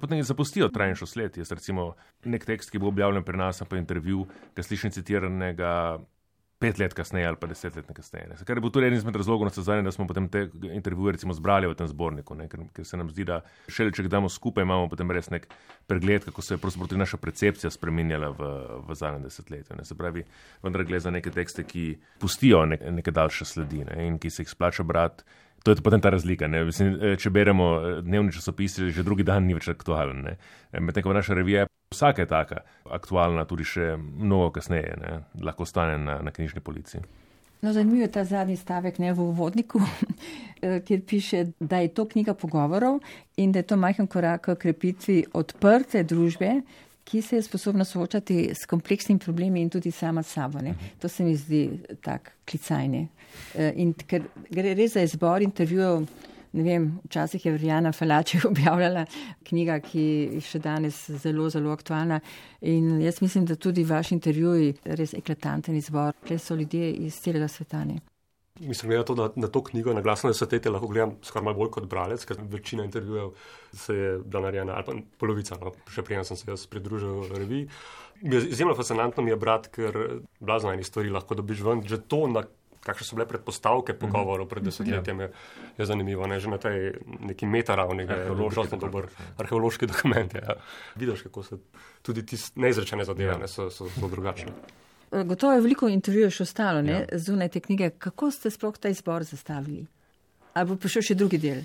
Potem 0.00 0.22
zapustijo 0.22 0.68
trajnejšo 0.68 1.06
sled. 1.06 1.36
Jaz 1.36 1.50
recimo 1.52 1.94
nek 2.24 2.44
tekst, 2.46 2.70
ki 2.70 2.78
bo 2.78 2.92
objavljen 2.92 3.24
pri 3.24 3.40
nas, 3.40 3.62
pa 3.68 3.76
intervju, 3.76 4.26
ki 4.54 4.62
slišim 4.62 4.94
citiranega 4.94 5.98
pet 6.58 6.78
let 6.78 6.94
kasneje 6.94 7.26
ali 7.26 7.36
pa 7.40 7.46
deset 7.46 7.76
let 7.76 7.86
kasneje. 7.94 8.36
Kar 8.44 8.56
je 8.56 8.60
bil 8.60 8.70
tudi 8.74 8.86
eden 8.86 8.98
izmed 8.98 9.16
razlogov, 9.16 9.50
da 9.84 9.92
smo 9.92 10.06
potem 10.06 10.28
te 10.28 10.48
intervjuje 10.72 11.12
recimo 11.12 11.34
zbrali 11.34 11.66
v 11.70 11.74
tem 11.78 11.86
zborniku, 11.86 12.34
ne? 12.34 12.48
ker, 12.48 12.60
ker 12.74 12.84
se 12.84 12.96
nam 12.96 13.10
zdi, 13.10 13.24
da 13.24 13.40
šele 13.68 13.92
če 13.94 14.02
jih 14.02 14.10
damo 14.10 14.28
skupaj, 14.28 14.66
imamo 14.66 14.88
potem 14.90 15.10
res 15.14 15.30
nek 15.30 15.46
pregled, 15.86 16.24
kako 16.26 16.42
se 16.42 16.54
je 16.54 16.58
pravzaprav 16.58 16.98
naša 16.98 17.20
percepcija 17.22 17.70
spremenjala 17.70 18.32
v, 18.34 18.50
v 18.88 18.98
zadnjem 18.98 19.28
desetletju. 19.28 19.78
Ne? 19.78 19.86
Se 19.86 19.94
pravi, 19.98 20.24
vendar 20.62 20.84
gre 20.88 21.00
za 21.00 21.14
neke 21.14 21.30
tekste, 21.30 21.62
ki 21.62 21.92
pustijo 22.18 22.64
nek, 22.66 22.82
neke 23.00 23.14
daljše 23.14 23.46
sledi 23.46 23.84
ne? 23.86 24.00
in 24.08 24.18
ki 24.18 24.30
se 24.30 24.42
jih 24.42 24.50
splača 24.50 24.82
brati. 24.82 25.24
To 25.62 25.74
je 25.74 25.82
potem 25.82 26.00
ta 26.00 26.10
razlika. 26.10 26.48
Mislim, 26.48 26.94
eh, 27.02 27.16
če 27.18 27.30
beremo 27.34 27.66
eh, 27.78 28.02
dnevni 28.02 28.32
časopis, 28.32 28.78
že 28.94 29.02
drugi 29.02 29.26
dan 29.26 29.46
ni 29.46 29.54
več 29.58 29.68
aktualen. 29.70 30.26
Eh, 30.34 30.80
medtem 30.80 31.02
ko 31.02 31.14
naša 31.14 31.34
revija 31.38 31.66
Vsaka 31.90 32.22
je 32.22 32.28
taka, 32.28 32.60
aktualna, 32.90 33.46
tudi 33.48 33.64
še 33.64 33.94
mnogo 33.96 34.50
kasneje, 34.58 34.96
ne? 35.00 35.12
lahko 35.40 35.64
stane 35.64 35.96
na, 35.98 36.18
na 36.22 36.32
knjižni 36.34 36.60
policiji. 36.60 37.00
No, 37.62 37.72
zanimivo 37.72 38.04
je 38.04 38.10
ta 38.12 38.24
zadnji 38.24 38.56
stavek 38.56 38.98
ne, 39.02 39.12
v 39.12 39.24
uvodniku, 39.32 39.80
kjer 40.86 41.00
piše, 41.06 41.46
da 41.60 41.80
je 41.82 41.88
to 41.88 42.04
knjiga 42.04 42.34
pogovorov 42.34 43.00
in 43.36 43.52
da 43.52 43.64
je 43.64 43.70
to 43.72 43.76
majhen 43.76 44.06
korak 44.06 44.46
k 44.46 44.58
krepitvi 44.60 45.24
odprte 45.32 46.04
družbe, 46.04 46.60
ki 47.08 47.22
se 47.22 47.36
je 47.36 47.42
sposobna 47.42 47.84
soočati 47.88 48.50
s 48.52 48.68
kompleksnimi 48.68 49.18
problemi 49.18 49.62
in 49.64 49.70
tudi 49.70 49.90
sama 49.90 50.22
sabo. 50.22 50.60
Ne. 50.60 50.74
To 51.00 51.08
se 51.08 51.24
mi 51.24 51.36
zdi 51.36 51.62
tak 52.04 52.34
klicajne. 52.44 53.06
E, 53.54 53.72
in 53.80 53.94
ker 53.94 54.28
gre 54.50 54.74
res 54.76 54.92
za 54.92 55.02
izbor 55.08 55.42
intervjujev 55.42 56.04
ne 56.52 56.62
vem, 56.62 56.88
včasih 57.04 57.46
je 57.46 57.52
Vrijana 57.52 57.92
Falače 57.92 58.40
objavljala 58.50 59.06
knjiga, 59.48 59.78
ki 59.84 60.04
je 60.34 60.44
še 60.44 60.62
danes 60.64 61.00
zelo, 61.22 61.48
zelo 61.50 61.72
aktualna. 61.72 62.20
In 62.60 63.00
jaz 63.00 63.22
mislim, 63.22 63.46
da 63.46 63.56
tudi 63.56 63.84
vaš 63.84 64.12
intervju 64.16 64.54
je 64.54 64.74
res 64.98 65.14
eklatanten 65.14 65.76
izbor, 65.76 66.14
ker 66.26 66.38
so 66.38 66.56
ljudje 66.58 66.92
iz 67.08 67.20
celega 67.20 67.48
sveta. 67.48 67.84
Ne. 67.84 68.00
Mislim, 68.60 68.90
da 68.92 69.04
to, 69.04 69.14
na, 69.14 69.30
na 69.36 69.48
to 69.48 69.62
knjigo 69.64 69.92
na 69.94 70.00
glasno 70.00 70.30
desetletje 70.30 70.70
lahko 70.70 70.88
gledam 70.90 71.12
skoraj 71.22 71.44
malo 71.44 71.56
bolj 71.56 71.70
kot 71.70 71.86
bralec, 71.86 72.24
ker 72.26 72.40
večina 72.50 72.84
intervjujev 72.84 73.30
se 73.72 73.94
je 73.94 74.18
bila 74.18 74.42
narejena, 74.42 74.74
ali 74.74 74.84
pa 74.84 74.92
polovica, 75.18 75.58
no, 75.62 75.72
še 75.94 76.02
prej 76.02 76.24
sem 76.26 76.36
se 76.36 76.50
jaz 76.50 76.66
pridružil 76.66 77.28
reviji. 77.36 77.68
Izjemno 78.22 78.74
fascinantno 78.74 79.22
mi 79.22 79.30
je 79.30 79.36
brati, 79.38 79.70
ker 79.76 79.98
blazno 80.40 80.72
eni 80.74 80.84
stvari 80.84 81.12
lahko 81.14 81.38
dobiš 81.38 81.62
ven, 81.62 81.84
že 81.86 82.00
to, 82.02 82.24
na 82.26 82.42
kakšne 82.84 83.06
so 83.06 83.18
bile 83.18 83.26
predpostavke 83.28 83.92
mhm. 83.92 84.00
pogovorov 84.00 84.48
pred 84.48 84.64
desetletjem, 84.64 85.20
je, 85.20 85.30
je 85.78 85.86
zanimivo. 85.86 86.26
Ne? 86.26 86.40
Že 86.40 86.48
na 86.50 86.58
tej 86.58 86.92
neki 87.20 87.46
metaravni, 87.46 88.06
zelo 88.06 88.66
dober 88.80 89.08
arheološki 89.38 89.86
dokument. 89.86 90.34
Ja. 90.34 90.58
Vidiš, 90.96 91.26
kako 91.28 91.42
se 91.42 91.60
tudi 92.02 92.26
ti 92.26 92.36
neizrečene 92.54 93.04
zadeve 93.04 93.32
ja. 93.32 93.38
ne, 93.38 93.48
so, 93.48 93.70
so, 93.70 93.88
so 93.90 94.08
drugačne. 94.08 94.52
Eh, 95.12 95.24
gotovo 95.24 95.52
je 95.52 95.60
veliko 95.60 95.88
intervjujev 95.88 96.30
še 96.30 96.42
ostalo 96.42 96.82
ja. 96.86 97.04
zunaj 97.12 97.48
te 97.48 97.60
knjige. 97.60 97.90
Kako 97.98 98.30
ste 98.30 98.50
sploh 98.50 98.76
ta 98.78 98.92
izbor 98.92 99.24
zastavili? 99.24 99.86
Ali 100.54 100.68
bo 100.68 100.76
prišel 100.76 101.02
še 101.10 101.14
drugi 101.14 101.38
del? 101.38 101.62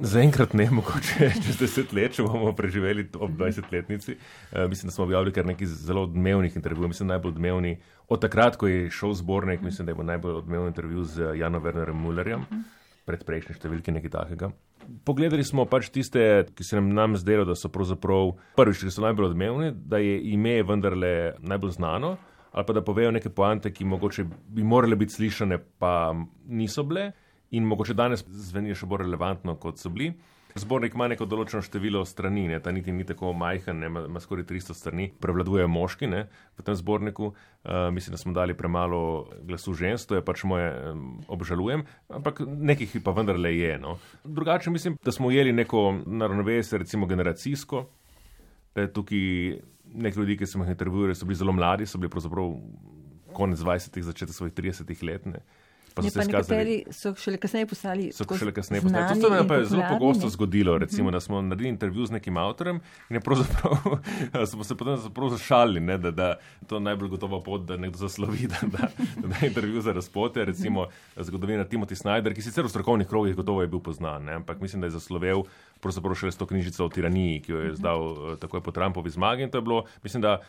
Zaenkrat 0.00 0.54
ne, 0.56 0.68
mogoče 0.72 1.30
čez 1.44 1.58
deset 1.60 1.92
let, 1.96 2.14
če 2.16 2.24
bomo 2.24 2.52
preživeli 2.56 3.06
ob 3.20 3.34
20-letnici. 3.36 4.14
Uh, 4.16 4.64
mislim, 4.70 4.88
da 4.88 4.94
smo 4.94 5.04
objavili 5.04 5.34
kar 5.36 5.46
nekaj 5.46 5.68
zelo 5.68 6.06
odmevnih 6.08 6.56
intervjujev. 6.56 6.88
Mislim, 6.94 7.10
najbolj 7.12 7.34
odmevni 7.34 7.74
od 8.08 8.22
takrat, 8.22 8.56
ko 8.56 8.70
je 8.70 8.90
šel 8.90 9.12
zbornik, 9.18 9.60
mislim, 9.60 9.86
da 9.86 9.92
je 9.92 9.98
bil 9.98 10.08
najbolj 10.08 10.38
odmevni 10.40 10.72
intervju 10.72 11.04
z 11.04 11.34
Janom 11.40 11.64
Wernerjem 11.64 12.00
Mullerjem, 12.00 12.46
pred 13.06 13.26
prejšnji 13.26 13.58
številki 13.58 13.92
nekaj 13.98 14.14
takega. 14.14 14.50
Pogledali 15.04 15.44
smo 15.44 15.66
pač 15.68 15.90
tiste, 15.92 16.46
ki 16.56 16.64
se 16.64 16.78
nam, 16.78 16.88
nam 16.96 17.18
zdelo, 17.20 17.44
da 17.44 17.58
so 17.58 17.68
pravzaprav 17.72 18.32
prvič, 18.56 18.86
ki 18.86 18.94
so 18.94 19.04
najbolj 19.04 19.32
odmevni, 19.32 19.74
da 19.76 20.00
je 20.00 20.16
ime 20.32 20.56
vendarle 20.64 21.12
najbolj 21.42 21.76
znano, 21.76 22.16
ali 22.56 22.64
pa 22.64 22.72
da 22.72 22.86
povejo 22.86 23.12
neke 23.12 23.28
poante, 23.34 23.74
ki 23.74 23.84
mogoče 23.84 24.24
bi 24.56 24.64
morale 24.64 24.96
biti 24.96 25.18
slišane, 25.18 25.58
pa 25.82 26.14
niso 26.48 26.86
bile 26.86 27.10
in 27.50 27.66
mogoče 27.68 27.94
danes 27.94 28.24
zvenijo 28.26 28.78
še 28.78 28.88
bolj 28.88 29.06
relevantno, 29.06 29.56
kot 29.60 29.78
so 29.78 29.92
bili. 29.92 30.14
Zbornik 30.56 30.94
ima 30.96 31.04
neko 31.12 31.26
določeno 31.28 31.60
število 31.60 32.00
strani, 32.08 32.46
ne, 32.48 32.56
ta 32.64 32.72
niti 32.72 32.92
ni 32.92 33.04
tako 33.04 33.34
majhen, 33.36 33.82
ne, 33.82 33.90
ima 34.08 34.22
skoraj 34.24 34.46
300 34.48 34.76
strani, 34.78 35.10
prevladujejo 35.20 35.68
moški 35.68 36.08
ne, 36.08 36.22
v 36.56 36.64
tem 36.64 36.78
zborniku. 36.80 37.28
Uh, 37.66 37.90
mislim, 37.92 38.16
da 38.16 38.20
smo 38.22 38.32
dali 38.32 38.56
premalo 38.56 39.26
glasu 39.44 39.74
žensk, 39.76 40.08
to 40.08 40.16
je 40.16 40.24
pač 40.24 40.46
moje 40.48 40.70
um, 40.94 41.18
obžalujem, 41.28 41.84
ampak 42.08 42.40
nekih 42.46 42.96
pa 43.04 43.12
vendarle 43.12 43.52
je. 43.52 43.76
No. 43.82 43.98
Drugače 44.24 44.72
mislim, 44.72 44.96
da 45.04 45.12
smo 45.12 45.28
ujeli 45.28 45.52
neko 45.52 45.90
naravnovesje, 46.06 46.80
recimo 46.86 47.10
generacijsko. 47.10 47.84
Tukaj 48.96 49.20
nekaj 49.94 50.20
ljudi, 50.20 50.36
ki 50.36 50.46
smo 50.46 50.64
jih 50.64 50.70
intervjuvali, 50.70 51.14
so 51.14 51.26
bili 51.26 51.36
zelo 51.36 51.52
mladi, 51.52 51.86
so 51.86 51.98
bili 51.98 52.10
pravzaprav 52.10 52.52
konec 53.36 53.60
20-ih, 53.60 54.04
začetek 54.04 54.34
svojih 54.34 54.54
30-ih 54.54 55.02
let. 55.02 55.26
Ne. 55.26 55.40
Pa 55.96 56.02
so, 56.04 56.20
nekateri 56.20 56.74
so 56.92 57.14
šele 57.16 57.38
kasneje 57.40 57.66
postali. 57.66 58.10
So 58.12 58.24
šele 58.38 58.52
kasneje 58.52 58.82
postali. 58.82 59.20
To 59.20 59.28
se 59.28 59.34
nam 59.34 59.58
je 59.58 59.64
zelo 59.64 59.82
pogosto 59.88 60.28
zgodilo, 60.28 60.74
mhm. 60.74 60.80
recimo, 60.80 61.10
da 61.10 61.20
smo 61.20 61.42
naredili 61.42 61.68
intervju 61.68 62.06
z 62.06 62.10
nekim 62.10 62.36
avtorem 62.36 62.80
in 63.10 63.20
smo 64.50 64.64
se 64.64 64.74
potem 64.76 65.30
zašalili, 65.30 65.80
ne, 65.80 65.98
da, 65.98 66.10
da 66.10 66.34
to 66.66 66.76
je 66.76 66.80
najbolj 66.80 67.08
gotova 67.08 67.40
pot, 67.42 67.64
da 67.64 67.76
nekdo 67.76 67.98
zaslovi, 67.98 68.46
da, 68.46 68.60
da, 68.62 68.88
da 69.28 69.36
je 69.40 69.48
intervju 69.48 69.80
za 69.80 69.92
razpote. 69.92 70.44
Recimo 70.44 70.86
zgodovina 71.16 71.64
Timothy 71.64 71.96
Snyder, 71.96 72.34
ki 72.34 72.42
sicer 72.42 72.64
v 72.64 72.68
strokovnih 72.68 73.08
krogih 73.08 73.34
gotovo 73.34 73.62
je 73.62 73.68
bil 73.68 73.80
poznan, 73.80 74.24
ne, 74.24 74.32
ampak 74.32 74.60
mislim, 74.60 74.80
da 74.80 74.86
je 74.86 74.98
zaslovel 75.00 75.46
pravzaprav 75.80 76.16
še 76.16 76.32
s 76.32 76.40
to 76.40 76.46
knjižico 76.46 76.84
o 76.84 76.92
tiraniji, 76.92 77.40
ki 77.46 77.52
jo 77.52 77.64
je 77.64 77.74
zdal 77.80 78.06
eh, 78.12 78.36
takoj 78.42 78.62
po 78.64 78.72
Trumpovi 78.72 79.12
zmagi 79.12 79.46
in 79.46 79.52
to 79.52 79.58
je 79.60 79.66
bilo, 79.66 79.84
mislim, 80.04 80.24
da 80.24 80.40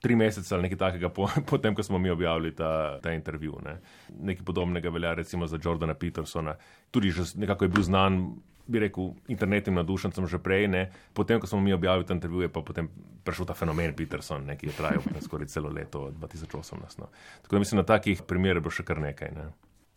tri 0.00 0.16
mesece 0.16 0.54
ali 0.54 0.62
nekaj 0.62 0.78
takega, 0.78 1.08
potem, 1.50 1.74
po 1.74 1.76
ko 1.76 1.82
smo 1.82 1.98
mi 1.98 2.10
objavili 2.10 2.54
ta, 2.54 2.98
ta 3.02 3.12
intervju. 3.12 3.58
Ne. 3.64 3.78
Nekaj 4.20 4.44
podobnega 4.44 4.90
velja 4.90 5.14
recimo 5.14 5.46
za 5.46 5.58
Jordana 5.64 5.94
Petersona. 5.94 6.56
Tudi 6.90 7.10
že 7.10 7.22
nekako 7.34 7.64
je 7.64 7.68
bil 7.68 7.82
znan, 7.82 8.36
bi 8.66 8.78
rekel, 8.78 9.14
internetnim 9.28 9.74
nadušencem 9.74 10.26
že 10.26 10.38
prej. 10.38 10.68
Ne. 10.68 10.90
Potem, 11.12 11.40
ko 11.40 11.46
smo 11.46 11.60
mi 11.60 11.72
objavili 11.72 12.06
ta 12.06 12.14
intervju, 12.14 12.46
je 12.46 12.52
pa 12.52 12.60
potem 12.60 12.88
prišel 13.24 13.46
ta 13.46 13.54
fenomen 13.54 13.94
Peterson, 13.96 14.44
ne, 14.44 14.56
ki 14.56 14.70
je 14.70 14.76
trajal 14.76 15.02
skoraj 15.20 15.48
celo 15.48 15.72
leto 15.72 16.12
2018. 16.20 16.98
No. 16.98 17.08
Tako 17.42 17.56
da 17.56 17.58
mislim, 17.58 17.80
da 17.80 17.86
takih 17.86 18.22
primerov 18.22 18.68
bo 18.68 18.70
še 18.70 18.84
kar 18.84 19.00
nekaj. 19.00 19.32
Ne. 19.34 19.48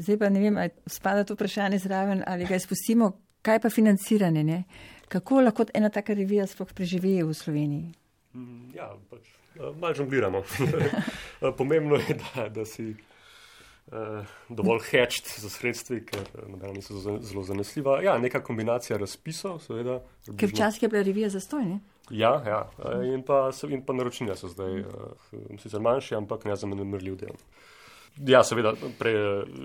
Zdaj 0.02 0.18
pa 0.18 0.32
ne 0.34 0.40
vem, 0.42 0.58
ali 0.58 0.72
spada 0.90 1.24
to 1.24 1.38
vprašanje 1.38 1.78
zraven 1.84 2.24
ali 2.28 2.48
ga 2.50 2.58
izpustimo. 2.58 3.12
Kaj 3.42 3.60
pa 3.60 3.70
financiranje? 3.70 4.44
Ne? 4.44 4.64
Kako 5.10 5.42
lahko 5.42 5.66
ena 5.74 5.90
taka 5.90 6.14
revija 6.14 6.46
sploh 6.48 6.74
preživi 6.74 7.20
v 7.26 7.34
Sloveniji? 7.34 7.94
Mm, 8.38 8.70
ja, 8.78 8.94
pač 9.10 9.41
malo 9.56 9.94
žongliramo. 9.94 10.44
Eh, 11.42 11.52
pomembno 11.58 11.96
je, 11.96 12.18
da, 12.36 12.50
da 12.50 12.66
si 12.66 12.96
uh, 13.92 14.26
dovolj 14.50 14.80
hečt 14.92 15.40
za 15.40 15.50
sredstvi, 15.50 16.04
ker 16.06 16.28
nobena 16.48 16.74
niso 16.74 17.00
zelo 17.20 17.44
zanesljiva. 17.44 18.02
Ja, 18.04 18.18
neka 18.18 18.44
kombinacija 18.44 18.98
razpisov, 18.98 19.60
seveda. 19.60 20.02
Ker 20.38 20.50
včasih 20.50 20.84
je 20.84 20.90
bila 20.90 21.04
revija 21.04 21.30
zastojna. 21.30 21.80
Ja, 22.10 22.34
ja. 22.46 22.62
In, 23.14 23.24
pa, 23.24 23.50
in 23.70 23.86
pa 23.86 23.94
naročnina 23.94 24.36
so 24.36 24.50
zdaj 24.52 24.80
uh, 24.80 24.88
sicer 25.60 25.80
manjši, 25.80 26.16
ampak 26.16 26.46
ne 26.46 26.56
za 26.56 26.68
mrljiv 26.68 27.16
del. 27.16 27.38
Ja, 28.28 28.42
seveda, 28.44 28.74
prej 29.00 29.16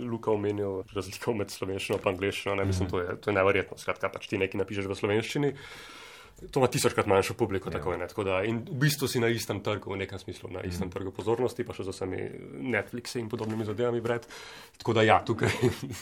Luka 0.07 0.31
omenil 0.31 0.85
razliko 0.94 1.35
med 1.35 1.51
slovenščino 1.51 1.99
in 1.99 2.09
angliščino. 2.12 2.55
Mislim, 2.64 2.90
to 2.90 3.01
je, 3.03 3.16
to 3.18 3.31
je 3.31 3.35
neverjetno. 3.35 3.79
Skratka, 3.79 4.09
pač 4.12 4.29
ti 4.31 4.38
nekaj 4.38 4.61
napišeš 4.62 4.87
v 4.87 4.99
slovenščini. 5.01 5.51
Uh, 5.51 5.96
To 6.37 6.61
ima 6.61 6.66
tisočkrat 6.68 7.07
manjšo 7.09 7.35
publiko. 7.35 7.68
Ja. 7.68 7.79
Tako, 7.79 7.94
tako 8.09 8.25
da, 8.25 8.42
in 8.44 8.59
v 8.68 8.77
bistvu 8.81 9.09
si 9.09 9.20
na 9.20 9.31
istem 9.33 9.62
trgu, 9.64 9.94
v 9.94 9.96
nekem 10.03 10.18
smislu, 10.20 10.51
na 10.53 10.61
istem 10.68 10.90
mm. 10.90 10.92
trgu 10.92 11.12
pozornosti, 11.16 11.64
pa 11.64 11.72
še 11.72 11.87
z 11.87 11.94
vsemi 11.94 12.27
Netflixi 12.75 13.22
in 13.22 13.31
podobnimi 13.33 13.64
zadevami. 13.64 14.03
Bred. 14.05 14.29
Tako 14.77 14.92
da, 14.99 15.05
ja, 15.07 15.16
tukaj, 15.25 15.55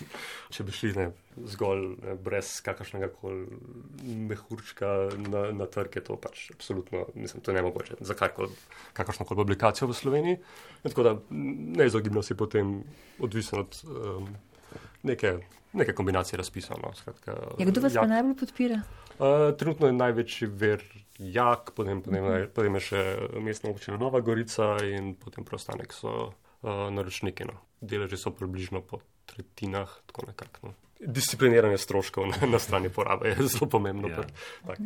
če 0.55 0.67
bi 0.67 0.75
šli 0.75 0.91
ne, 0.99 1.07
zgolj 1.55 1.85
ne, 2.03 2.17
brez 2.19 2.51
kakršnega 2.67 3.13
koli 3.15 3.47
mehurčka 4.03 4.91
na, 5.23 5.45
na 5.55 5.69
trg, 5.71 6.01
je 6.01 6.03
to 6.11 6.19
pač 6.19 6.49
absolutno, 6.57 7.07
mislim, 7.15 7.45
to 7.45 7.55
je 7.55 7.61
nemogoče 7.61 8.01
za 8.03 8.19
kakršno 8.19 9.29
koli 9.29 9.39
publikacijo 9.45 9.87
v 9.93 9.99
Sloveniji. 10.01 10.41
In 10.83 10.91
tako 10.91 11.07
da, 11.07 11.15
neizogibno 11.79 12.27
si 12.27 12.35
potem 12.35 12.81
odvisen 13.23 13.63
od. 13.63 13.79
Um, 13.87 14.35
neke, 15.05 15.39
neke 15.73 15.95
kombinacije 15.95 16.39
razpisov. 16.41 16.81
No, 16.83 16.93
skratka, 16.97 17.37
ja, 17.59 17.67
kdo 17.67 17.85
vas 17.85 17.95
jak. 17.95 18.03
pa 18.03 18.11
najbolj 18.11 18.37
podpira? 18.41 18.83
Uh, 19.15 19.53
trenutno 19.59 19.87
je 19.87 19.93
največji 19.93 20.49
ver 20.51 20.83
Jak, 21.19 21.71
potem, 21.75 22.03
potem, 22.03 22.25
uh 22.25 22.31
-huh. 22.31 22.49
potem 22.51 22.75
je 22.75 22.81
še 22.81 23.19
mestna 23.41 23.71
občina 23.71 23.97
Nova 23.97 24.21
Gorica 24.21 24.77
in 24.83 25.15
potem 25.15 25.45
preostanek 25.45 25.93
so 25.93 26.33
uh, 26.63 26.91
naročniki. 26.91 27.45
No. 27.45 27.53
Deleži 27.81 28.17
so 28.17 28.31
približno 28.31 28.81
po 28.81 28.99
tretjinah, 29.27 29.91
tako 30.07 30.27
nekako. 30.27 30.59
No. 30.67 30.75
Discipliniranje 31.01 31.79
stroškov 31.79 32.27
na, 32.27 32.47
na 32.47 32.59
strani 32.59 32.89
porabe 32.89 33.29
je 33.29 33.47
zelo 33.47 33.71
pomembno. 33.71 34.09
Ja. 34.09 34.25
Tak, 34.67 34.79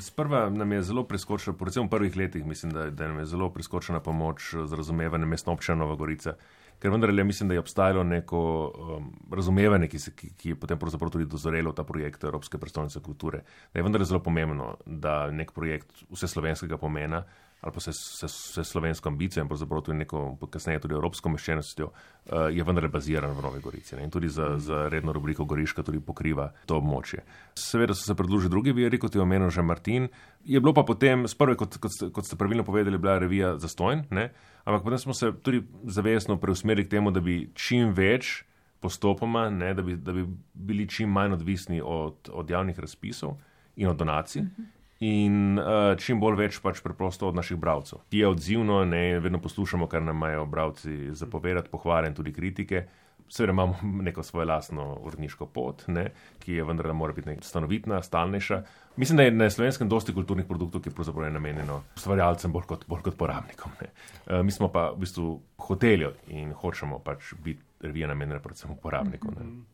Sprva 0.00 0.50
nam 0.50 0.72
je 0.72 0.82
zelo 0.82 1.04
priskočila, 1.04 1.56
predvsem 1.56 1.86
v 1.86 1.90
prvih 1.90 2.16
letih, 2.16 2.46
mislim, 2.46 2.72
da, 2.72 2.90
da 2.90 3.08
nam 3.08 3.18
je 3.18 3.26
zelo 3.26 3.50
priskočila 3.50 4.00
pomoč 4.00 4.54
za 4.64 4.76
razumevanje 4.76 5.26
mestne 5.26 5.52
občine 5.52 5.76
Nova 5.76 5.94
Gorica. 5.94 6.34
Ker 6.82 6.90
vendarle 6.90 7.24
mislim, 7.24 7.48
da 7.48 7.54
je 7.54 7.60
obstajalo 7.62 8.02
neko 8.02 8.38
um, 8.74 9.04
razumevanje, 9.30 9.86
ki, 9.88 9.98
se, 10.02 10.10
ki, 10.18 10.32
ki 10.34 10.48
je 10.48 10.56
potem 10.58 10.78
tudi 10.78 11.28
dozorelo 11.30 11.70
v 11.70 11.78
ta 11.78 11.84
projekt 11.86 12.24
Evropske 12.24 12.58
prestolnice 12.58 13.00
kulture. 13.00 13.44
Da 13.72 13.78
je 13.78 13.84
vendarle 13.86 14.06
zelo 14.06 14.18
pomembno, 14.22 14.76
da 14.86 15.30
nek 15.30 15.52
projekt 15.54 16.02
vse 16.10 16.26
slovenskega 16.26 16.76
pomena 16.82 17.22
ali 17.62 17.72
pa 17.72 17.80
se, 17.80 17.92
se, 17.92 18.28
se 18.28 18.64
slovensko 18.64 19.08
ambicijo 19.08 19.42
in 19.42 19.48
pravzaprav 19.48 19.80
tudi 19.80 19.98
neko 19.98 20.48
kasneje 20.50 20.80
tudi 20.82 20.94
evropsko 20.94 21.30
meščenostjo, 21.30 21.86
uh, 21.86 22.48
je 22.50 22.64
vendarle 22.66 22.90
baziran 22.90 23.36
v 23.38 23.42
Novi 23.42 23.60
Gorici. 23.62 23.94
Ne? 23.96 24.02
In 24.02 24.10
tudi 24.10 24.28
za, 24.28 24.56
za 24.58 24.88
redno 24.90 25.14
rubriko 25.14 25.46
Goriška 25.46 25.84
tudi 25.86 26.00
pokriva 26.02 26.48
to 26.66 26.80
območje. 26.82 27.22
Seveda 27.54 27.94
so 27.94 28.02
se 28.02 28.16
pridružili 28.18 28.50
drugi 28.50 28.74
viri, 28.74 28.98
kot 28.98 29.14
je 29.14 29.22
omenil 29.22 29.50
že 29.54 29.62
Martin. 29.62 30.10
Je 30.44 30.60
bilo 30.60 30.74
pa 30.74 30.82
potem, 30.82 31.28
sprve, 31.30 31.54
kot, 31.56 31.78
kot, 31.78 32.02
kot 32.12 32.26
ste 32.26 32.36
pravilno 32.36 32.66
povedali, 32.66 32.98
bila 32.98 33.20
revija 33.22 33.54
zastojn, 33.62 34.08
ne? 34.10 34.32
ampak 34.64 34.82
potem 34.82 34.98
smo 34.98 35.14
se 35.14 35.30
tudi 35.42 35.62
zavestno 35.84 36.40
preusmerili 36.42 36.88
k 36.88 36.96
temu, 36.98 37.14
da 37.14 37.22
bi 37.22 37.52
čim 37.54 37.94
več 37.94 38.42
postopoma, 38.82 39.46
ne, 39.54 39.70
da, 39.74 39.86
bi, 39.86 39.94
da 39.94 40.10
bi 40.12 40.26
bili 40.54 40.90
čim 40.90 41.14
manj 41.14 41.38
odvisni 41.38 41.78
od, 41.78 42.26
od 42.34 42.50
javnih 42.50 42.78
razpisov 42.78 43.38
in 43.78 43.86
od 43.86 43.96
donacij. 43.96 44.42
Uh 44.42 44.48
-huh 44.48 44.81
in 45.02 45.58
uh, 45.58 45.92
čim 45.98 46.20
bolj 46.22 46.36
več 46.38 46.58
pač 46.62 46.78
preprosto 46.84 47.26
od 47.26 47.34
naših 47.34 47.58
bralcev. 47.58 48.04
Ki 48.12 48.22
je 48.22 48.28
odzivno, 48.30 48.82
ne 48.86 49.18
vedno 49.22 49.40
poslušamo, 49.42 49.88
kar 49.90 50.02
nam 50.02 50.20
imajo 50.20 50.44
bralci 50.46 51.10
zapovedati, 51.18 51.72
pohvale 51.72 52.10
in 52.10 52.14
tudi 52.14 52.32
kritike. 52.32 52.84
Seveda 53.32 53.54
imamo 53.56 53.74
neko 54.06 54.22
svojo 54.22 54.46
lastno 54.52 54.86
uredniško 55.02 55.48
pot, 55.50 55.82
ne, 55.90 56.12
ki 56.44 56.60
je 56.60 56.68
vendar 56.68 56.92
mora 56.94 57.16
biti 57.16 57.34
stanovitna, 57.42 58.02
stalnejša. 58.02 58.60
Mislim, 58.96 59.16
da 59.16 59.26
je 59.26 59.34
na 59.34 59.50
slovenskem 59.50 59.88
dosti 59.88 60.14
kulturnih 60.14 60.46
produktov, 60.46 60.84
ki 60.84 60.92
je 60.92 60.94
pravzaprav 60.94 61.32
namenjeno 61.32 61.80
ustvarjalcem 61.96 62.52
bolj 62.52 62.68
kot, 62.70 62.86
bolj 62.86 63.06
kot 63.08 63.18
porabnikom. 63.18 63.74
Uh, 63.82 64.38
mi 64.46 64.54
smo 64.54 64.70
pa 64.70 64.92
v 64.92 65.02
bistvu 65.02 65.34
hoteli 65.66 66.12
in 66.30 66.54
hočemo 66.54 67.02
pač 67.02 67.34
biti 67.42 67.64
revija 67.82 68.06
namenjena 68.12 68.42
predvsem 68.44 68.70
uporabnikom. 68.78 69.34
Ne. 69.38 69.50
Mhm 69.50 69.70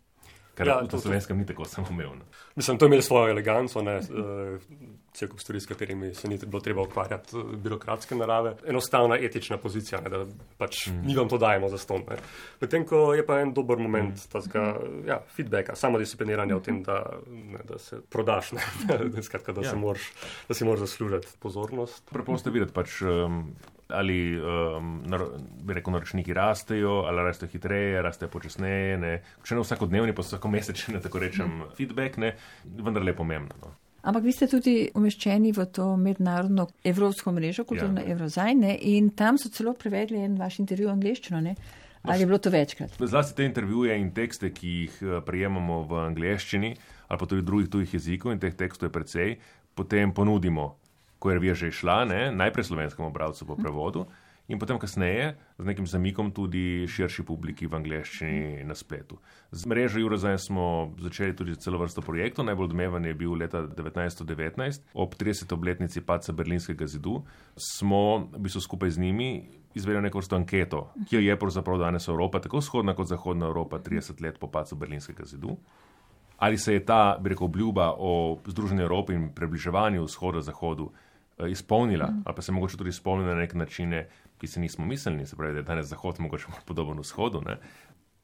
kar 0.58 0.66
ja, 0.66 0.78
v 0.82 1.00
slovenskem 1.00 1.38
ni 1.38 1.46
tako 1.46 1.64
samoumevno. 1.64 2.26
Mislim, 2.58 2.78
to 2.78 2.86
je 2.86 2.90
imelo 2.90 3.02
svojo 3.02 3.30
eleganco, 3.30 3.82
ne, 3.82 4.00
cel 5.14 5.30
kup 5.30 5.40
stvari, 5.40 5.60
s 5.60 5.70
katerimi 5.70 6.10
se 6.14 6.28
ni 6.28 6.38
bilo 6.46 6.60
treba 6.60 6.82
ukvarjati, 6.82 7.36
uh, 7.36 7.54
birokratske 7.62 8.18
narave. 8.18 8.56
Enostavna 8.66 9.18
etična 9.20 9.58
pozicija, 9.62 10.00
ne, 10.00 10.10
da 10.10 10.24
pač 10.58 10.86
mm. 10.86 11.06
mi 11.06 11.16
vam 11.16 11.30
to 11.30 11.38
dajemo 11.38 11.70
za 11.70 11.78
ston. 11.78 12.04
Medtem 12.60 12.86
ko 12.86 13.14
je 13.14 13.26
pa 13.26 13.40
en 13.42 13.54
dober 13.54 13.78
moment, 13.78 14.14
mm. 14.14 14.32
tazga, 14.32 14.66
ja, 15.06 15.20
feedbacka, 15.36 15.76
samo 15.78 15.98
discipliniranje 16.02 16.54
mm. 16.54 16.58
o 16.58 16.64
tem, 16.66 16.82
da, 16.82 17.00
ne, 17.26 17.64
da 17.68 17.78
se 17.78 18.02
prodaš, 18.10 18.52
ne, 18.58 18.62
skratka, 19.28 19.52
da, 19.52 19.62
ja. 19.62 19.72
da 20.48 20.54
si 20.54 20.64
moraš 20.64 20.86
zaslužiti 20.86 21.38
pozornost. 21.38 22.10
Preprosto 22.10 22.50
videti 22.50 22.74
pač. 22.74 23.02
Um, 23.02 23.52
ali 23.88 24.37
um, 24.37 25.03
bi 25.64 25.74
rekel, 25.74 25.92
naročniki 25.92 26.35
rastejo, 26.35 27.03
ali 27.09 27.24
rastejo 27.24 27.48
hitreje, 27.53 28.03
rastejo 28.03 28.29
počasneje. 28.29 28.96
Ne. 28.98 29.12
Če 29.44 29.57
ne 29.57 29.64
vsakodnevni, 29.64 30.14
pa 30.14 30.24
vsako 30.24 30.51
mesečni, 30.53 31.01
tako 31.03 31.22
rečem, 31.24 31.48
mm. 31.48 31.74
feedback, 31.77 32.18
ne, 32.20 32.35
vendar 32.64 33.05
le 33.05 33.16
pomembno. 33.16 33.57
No. 33.62 33.74
Ampak 34.09 34.24
vi 34.24 34.33
ste 34.33 34.46
tudi 34.48 34.77
umeščeni 34.96 35.51
v 35.57 35.66
to 35.74 35.90
mednarodno 35.98 36.68
evropsko 36.87 37.33
mrežo, 37.35 37.64
kulturno 37.68 38.05
ja. 38.05 38.14
Eurozajne, 38.14 38.77
in 38.92 39.11
tam 39.16 39.40
so 39.40 39.51
celo 39.53 39.74
prevedli 39.77 40.20
en 40.22 40.37
vaš 40.38 40.61
intervju 40.62 40.88
v 40.88 40.94
angliščino. 40.94 41.40
Ne? 41.44 41.57
Ali 42.09 42.22
je 42.22 42.29
bilo 42.31 42.38
to 42.38 42.53
večkrat? 42.55 42.94
Zlasti 43.01 43.37
te 43.37 43.48
intervjuje 43.48 43.96
in 43.98 44.12
tekste, 44.14 44.53
ki 44.55 44.74
jih 44.83 45.01
eh, 45.03 45.16
prejemamo 45.27 45.83
v 45.90 46.03
angliščini, 46.07 46.74
ali 47.09 47.20
pa 47.20 47.27
tudi 47.27 47.44
drugih 47.44 47.72
tujih 47.72 47.96
jezikov, 47.98 48.33
in 48.33 48.40
teh 48.42 48.55
tekstov 48.55 48.88
je 48.88 48.94
precej, 48.94 49.35
potem 49.74 50.14
ponudimo 50.14 50.77
ko 51.18 51.31
je 51.31 51.35
revija 51.35 51.54
že 51.54 51.70
šla, 51.70 52.04
ne, 52.04 52.22
najprej 52.33 52.64
slovenskemu 52.64 53.11
bralcu 53.11 53.46
po 53.46 53.57
prevodu 53.57 54.07
in 54.48 54.59
potem 54.59 54.78
kasneje 54.81 55.37
z 55.59 55.64
nekim 55.64 55.87
zamikom 55.87 56.33
tudi 56.33 56.88
širši 56.88 57.22
publiki 57.22 57.68
v 57.68 57.76
angleščini 57.76 58.64
na 58.64 58.74
spletu. 58.74 59.20
Z 59.52 59.68
mrežo 59.68 60.00
Eurozaj 60.00 60.38
smo 60.40 60.94
začeli 60.96 61.37
tudi 61.37 61.57
celo 61.61 61.78
vrsto 61.78 62.00
projektov. 62.00 62.48
Najbolj 62.48 62.72
odmeven 62.72 63.04
je 63.04 63.14
bil 63.14 63.37
leta 63.37 63.66
1919 63.68 64.88
ob 64.96 65.14
30. 65.14 65.52
obletnici 65.52 66.00
paca 66.00 66.33
Berlinskega 66.33 66.88
zidu. 66.88 67.22
Smo 67.61 68.31
v 68.33 68.40
bistvu 68.48 68.64
skupaj 68.64 68.96
z 68.96 69.04
njimi 69.04 69.28
izvedli 69.76 70.00
neko 70.09 70.24
vrsto 70.24 70.40
anketo, 70.40 70.88
ki 71.04 71.20
jo 71.20 71.22
je 71.28 71.37
pravzaprav 71.37 71.78
danes 71.85 72.09
Evropa, 72.09 72.40
tako 72.40 72.64
vzhodna 72.64 72.96
kot 72.96 73.12
zahodna 73.12 73.52
Evropa, 73.52 73.78
30 73.78 74.16
let 74.24 74.40
po 74.40 74.48
pacu 74.48 74.76
Berlinskega 74.76 75.28
zidu 75.28 75.59
ali 76.38 76.54
se 76.59 76.72
je 76.72 76.85
ta, 76.87 77.18
bi 77.18 77.33
rekel, 77.33 77.48
obljuba 77.50 77.96
o 77.98 78.38
Združeni 78.46 78.83
Evropi 78.83 79.14
in 79.18 79.24
približevanju 79.35 80.04
vzhodu-zahodu 80.04 80.87
Eh, 80.87 81.07
izpolnila, 81.48 82.07
mm. 82.07 82.22
ali 82.27 82.37
pa 82.37 82.42
se 82.42 82.53
mogoče 82.53 82.77
tudi 82.77 82.90
izpolnila 82.90 83.35
na 83.35 83.40
nek 83.40 83.55
način, 83.55 83.94
ki 84.38 84.46
se 84.46 84.61
nismo 84.61 84.87
mislili, 84.87 85.27
se 85.27 85.37
pravi, 85.37 85.53
da 85.53 85.59
je 85.59 85.62
danes 85.62 85.87
Zahod 85.87 86.20
mogoče 86.20 86.46
bolj 86.51 86.64
podoben 86.66 86.98
vzhodu. 86.98 87.42
Ne? 87.46 87.59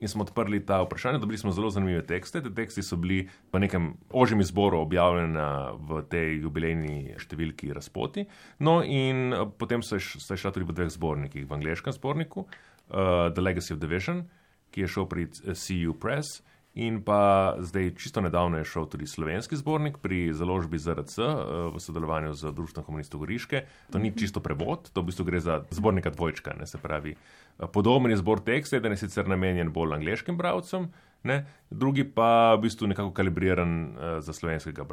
In 0.01 0.09
smo 0.09 0.25
odprli 0.27 0.67
ta 0.67 0.83
vprašanja, 0.83 1.19
dobili 1.19 1.39
smo 1.39 1.53
zelo 1.53 1.71
zanimive 1.71 2.03
tekste. 2.07 2.43
Te 2.43 2.51
teksti 2.55 2.83
so 2.83 2.97
bili 2.97 3.29
v 3.53 3.61
nekem 3.63 3.93
ožjem 4.11 4.41
izboru 4.41 4.83
objavljeni 4.83 5.45
v 5.89 6.03
tej 6.11 6.41
jubilejni 6.43 7.15
številki 7.19 7.71
razpoti. 7.73 8.27
No, 8.59 8.83
in 8.83 9.33
eh, 9.33 9.45
potem 9.59 9.83
so 9.83 9.99
šla 10.01 10.53
tudi 10.53 10.67
v 10.67 10.77
dveh 10.77 10.91
zbornikih, 10.93 11.47
v 11.49 11.57
angliškem 11.57 11.95
zborniku, 11.95 12.45
uh, 12.45 13.31
The 13.33 13.41
Legacy 13.41 13.73
of 13.73 13.81
Division, 13.81 14.27
ki 14.75 14.85
je 14.85 14.91
šel 14.91 15.07
pri 15.09 15.29
CU 15.31 15.95
Press. 15.97 16.43
In 16.75 17.05
pa 17.07 17.55
zdaj, 17.63 17.95
čisto 17.95 18.19
nedavno 18.21 18.59
je 18.59 18.67
šel 18.67 18.89
tudi 18.91 19.07
slovenski 19.07 19.57
zbornik 19.57 19.99
pri 20.03 20.33
založbi 20.35 20.79
ZRC 20.79 21.19
eh, 21.19 21.27
v 21.71 21.79
sodelovanju 21.79 22.35
z 22.35 22.51
Društvom 22.51 22.85
komunistov 22.85 23.23
Goriške. 23.23 23.63
To 23.95 23.99
ni 24.03 24.11
čisto 24.11 24.43
prevod, 24.43 24.91
to 24.91 25.03
v 25.03 25.15
bistvu 25.15 25.25
gre 25.25 25.39
za 25.41 25.63
zbornika 25.71 26.11
dvojčka, 26.11 26.57
ne 26.59 26.67
se 26.67 26.79
pravi. 26.83 27.15
Eh, 27.15 27.67
podoben 27.71 28.11
je 28.11 28.19
zbor 28.19 28.43
teksta, 28.43 28.77
eden 28.77 28.99
je 28.99 29.07
sicer 29.07 29.31
namenjen 29.31 29.71
bolj 29.71 29.95
angliškim 29.95 30.35
bravcem, 30.35 30.91
ne, 31.23 31.47
drugi 31.71 32.05
pa 32.05 32.59
v 32.59 32.67
bistvu 32.67 32.91
nekako 32.91 33.15
kalibriran 33.15 33.71
uh, 33.85 34.19
za 34.21 34.33
slovenskega 34.33 34.85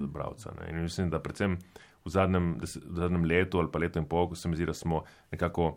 bravca. 0.00 0.50
In 0.66 0.82
mislim, 0.82 1.12
da 1.12 1.20
predvsem 1.22 1.60
v 2.04 2.10
zadnjem, 2.10 2.56
v 2.64 2.96
zadnjem 2.96 3.24
letu 3.24 3.60
ali 3.60 3.70
pa 3.70 3.78
letu 3.78 4.00
in 4.02 4.08
pol, 4.08 4.26
ko 4.30 4.34
se 4.34 4.48
mi 4.48 4.56
zdi, 4.56 4.66
da 4.66 4.74
smo 4.74 5.04
nekako 5.30 5.76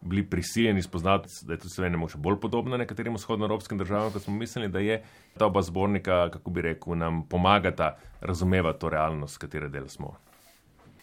bili 0.00 0.22
prisiljeni 0.30 0.82
spoznati, 0.82 1.28
da 1.42 1.52
je 1.52 1.58
to 1.58 1.68
Slovenija 1.68 1.98
morda 1.98 2.18
bolj 2.18 2.40
podobna 2.40 2.76
nekaterim 2.76 3.14
vzhodnoevropskim 3.14 3.78
državam, 3.78 4.12
kot 4.12 4.22
smo 4.22 4.34
mislili, 4.34 4.68
da 4.68 4.78
je 4.78 5.02
ta 5.38 5.46
oba 5.46 5.62
zbornika, 5.62 6.30
kako 6.30 6.50
bi 6.50 6.62
rekel, 6.62 6.96
nam 6.98 7.22
pomagata 7.28 7.96
razumevati 8.20 8.80
to 8.80 8.88
realnost, 8.88 9.38
katere 9.38 9.68
del 9.68 9.88
smo. 9.88 10.16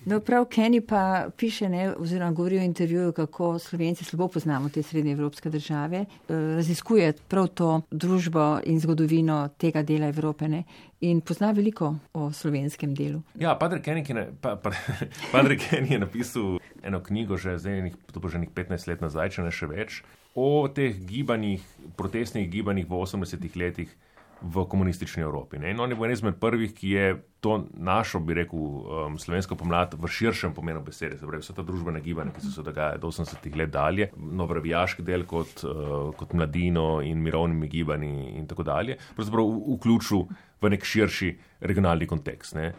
No, 0.08 0.20
prav 0.20 0.46
Kenny 0.46 0.80
pa 0.82 1.28
piše, 1.38 1.68
ne, 1.70 1.90
oziroma 2.00 2.32
govori 2.32 2.58
v 2.58 2.64
intervjuju, 2.64 3.12
kako 3.12 3.60
Slovenci 3.60 4.06
slabo 4.06 4.28
poznamo 4.28 4.70
te 4.70 4.84
srednje 4.84 5.12
evropske 5.12 5.50
države, 5.50 5.98
eh, 5.98 6.34
raziskuje 6.56 7.14
prav 7.28 7.48
to 7.48 7.82
družbo 7.92 8.60
in 8.64 8.80
zgodovino 8.80 9.50
tega 9.58 9.84
dela 9.84 10.08
Evrope 10.08 10.48
ne, 10.48 10.64
in 11.02 11.22
pozna 11.22 11.52
veliko 11.52 11.96
o 12.14 12.32
slovenskem 12.32 12.96
delu. 12.96 13.22
Ja, 13.36 13.58
Padre 13.60 13.82
Kenny 13.82 14.06
je, 14.08 14.32
pa, 14.42 14.56
pa, 14.56 14.72
Padre 15.34 15.58
Kenny 15.58 15.92
je 15.92 16.00
napisal 16.00 16.60
eno 16.84 17.04
knjigo 17.04 17.38
že, 17.38 17.58
zdaj, 17.60 17.92
to 18.12 18.20
bo 18.20 18.30
že 18.30 18.40
nekaj 18.40 18.64
15 18.64 18.88
let 18.88 19.02
nazaj, 19.02 19.30
če 19.30 19.44
ne 19.44 19.52
še 19.52 19.68
več, 19.68 20.04
o 20.36 20.68
teh 20.72 20.96
gibanjih, 21.04 21.68
protestnih 22.00 22.48
gibanjih 22.50 22.88
v 22.88 23.04
80-ih 23.04 23.56
letih 23.60 23.92
v 24.42 24.66
komunistični 24.70 25.24
Evropi. 25.24 25.58
Ne? 25.58 25.72
In 25.72 25.80
on 25.80 25.90
je 25.90 25.96
bil 25.98 26.06
en 26.06 26.14
izmed 26.14 26.36
prvih, 26.40 26.74
ki 26.74 26.90
je 26.90 27.08
to 27.42 27.58
našo, 27.74 28.20
bi 28.20 28.36
rekel, 28.38 28.60
um, 28.60 29.18
slovensko 29.20 29.56
pomlad 29.58 29.94
v 29.98 30.10
širšem 30.10 30.54
pomenu 30.54 30.82
besede. 30.86 31.18
Se 31.18 31.26
pravi, 31.26 31.42
vse 31.42 31.56
ta 31.58 31.66
družbena 31.66 32.02
gibanja, 32.06 32.34
ki 32.36 32.46
so 32.46 32.52
se 32.54 32.66
dogajale 32.66 33.02
do 33.02 33.10
80-ih 33.10 33.56
let 33.58 33.72
dalje, 33.74 34.10
novorabijaški 34.18 35.06
del 35.06 35.26
kot, 35.30 35.64
uh, 35.66 36.12
kot 36.18 36.36
mladino 36.38 37.00
in 37.06 37.22
mirovnimi 37.24 37.70
gibanji 37.72 38.34
in 38.38 38.46
tako 38.50 38.68
dalje, 38.68 38.98
pravzaprav 39.18 39.50
vključil 39.78 40.28
v 40.62 40.74
nek 40.74 40.86
širši 40.86 41.34
regionalni 41.70 42.10
kontekst. 42.10 42.58
Ne? 42.58 42.72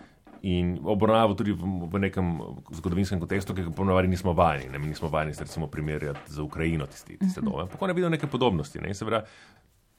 In 0.46 0.76
obravnaval 0.86 1.34
tudi 1.34 1.50
v, 1.50 1.66
v 1.90 1.98
nekem 1.98 2.38
zgodovinskem 2.70 3.18
kontekstu, 3.18 3.56
ki 3.56 3.66
ga 3.66 3.72
ponovadi 3.74 4.10
nismo 4.10 4.34
vajeni. 4.38 4.70
Ne? 4.70 4.78
Mi 4.78 4.92
nismo 4.92 5.10
vajeni, 5.10 5.34
recimo, 5.34 5.66
primerjati 5.66 6.30
z 6.30 6.44
Ukrajino 6.44 6.86
tiste, 6.86 7.16
tiste 7.18 7.42
dobe. 7.42 7.66
Ampak 7.66 7.82
on 7.82 7.90
je 7.90 7.98
videl 7.98 8.12
neke 8.14 8.30
podobnosti. 8.30 8.78
Ne? 8.78 8.94
Seveda, 8.94 9.24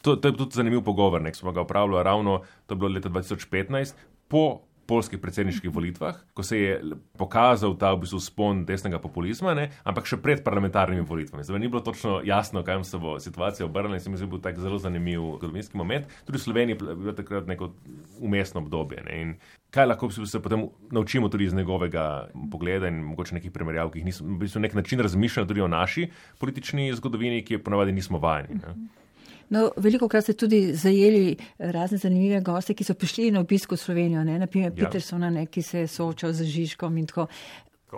To, 0.01 0.15
to 0.15 0.27
je 0.27 0.37
tudi 0.37 0.55
zanimiv 0.55 0.81
pogovor, 0.81 1.23
ki 1.25 1.37
smo 1.37 1.51
ga 1.51 1.61
upravljali 1.61 2.03
ravno, 2.03 2.41
to 2.67 2.75
je 2.75 2.79
bilo 2.79 2.93
leta 2.93 3.09
2015, 3.09 3.93
po 4.27 4.61
polskih 4.89 5.21
predsedniških 5.21 5.69
volitvah, 5.69 6.17
ko 6.33 6.43
se 6.43 6.57
je 6.57 6.71
pokazal 7.19 7.75
ta 7.77 7.91
v 7.93 8.01
bistvu 8.03 8.19
spon 8.23 8.63
desnega 8.65 8.97
populizma, 9.01 9.53
ne? 9.53 9.67
ampak 9.85 10.09
še 10.09 10.17
pred 10.23 10.41
parlamentarnimi 10.45 11.05
volitvami. 11.05 11.45
Zdaj 11.45 11.61
ni 11.61 11.69
bilo 11.69 11.83
točno 11.85 12.19
jasno, 12.25 12.63
kaj 12.65 12.81
se 12.89 12.97
bo 13.01 13.19
situacija 13.21 13.67
obrnila 13.67 13.99
in 13.99 14.03
se 14.03 14.09
mi 14.09 14.17
zdi, 14.17 14.29
bil 14.31 14.41
tak 14.41 14.57
zelo 14.57 14.79
zanimiv 14.81 15.21
zgodovinski 15.37 15.77
moment. 15.77 16.09
Tudi 16.25 16.41
v 16.41 16.45
Sloveniji 16.47 16.77
je 16.79 16.95
bilo 17.03 17.13
takrat 17.13 17.49
neko 17.49 17.69
umestno 18.17 18.63
obdobje. 18.65 19.03
Ne? 19.05 19.37
Kaj 19.69 19.91
lahko 19.91 20.09
se 20.09 20.41
potem 20.41 20.65
naučimo 20.89 21.29
tudi 21.29 21.45
iz 21.45 21.53
njegovega 21.53 22.31
pogleda 22.49 22.89
in 22.89 23.03
mogoče 23.11 23.37
nekih 23.37 23.53
primerjav, 23.53 23.93
ki 23.93 24.01
jih 24.01 24.09
nismo, 24.09 24.33
v 24.33 24.47
bistvu 24.47 24.63
nek 24.65 24.73
način 24.73 25.05
razmišljanja 25.05 25.51
tudi 25.51 25.61
o 25.61 25.69
naši 25.69 26.09
politični 26.41 26.89
zgodovini, 26.97 27.43
ki 27.45 27.59
je 27.59 27.63
ponavadi 27.63 27.93
nismo 27.93 28.17
vajeni. 28.17 28.57
Ne? 28.63 28.73
No, 29.49 29.69
veliko 29.81 30.07
krat 30.09 30.27
ste 30.27 30.35
tudi 30.37 30.75
zajeli 30.77 31.37
razne 31.57 31.97
zanimive 31.97 32.41
goste, 32.45 32.75
ki 32.77 32.85
so 32.85 32.93
prišli 32.93 33.31
na 33.33 33.41
obisk 33.41 33.73
v 33.73 33.79
Slovenijo, 33.81 34.23
ne? 34.23 34.37
naprimer 34.39 34.69
ja. 34.75 34.85
Petersona, 34.85 35.31
ne? 35.33 35.47
ki 35.49 35.63
se 35.65 35.85
je 35.85 35.87
soočal 35.89 36.35
z 36.37 36.45
Žižkom 36.45 36.97
in 37.01 37.09
tako. 37.09 37.27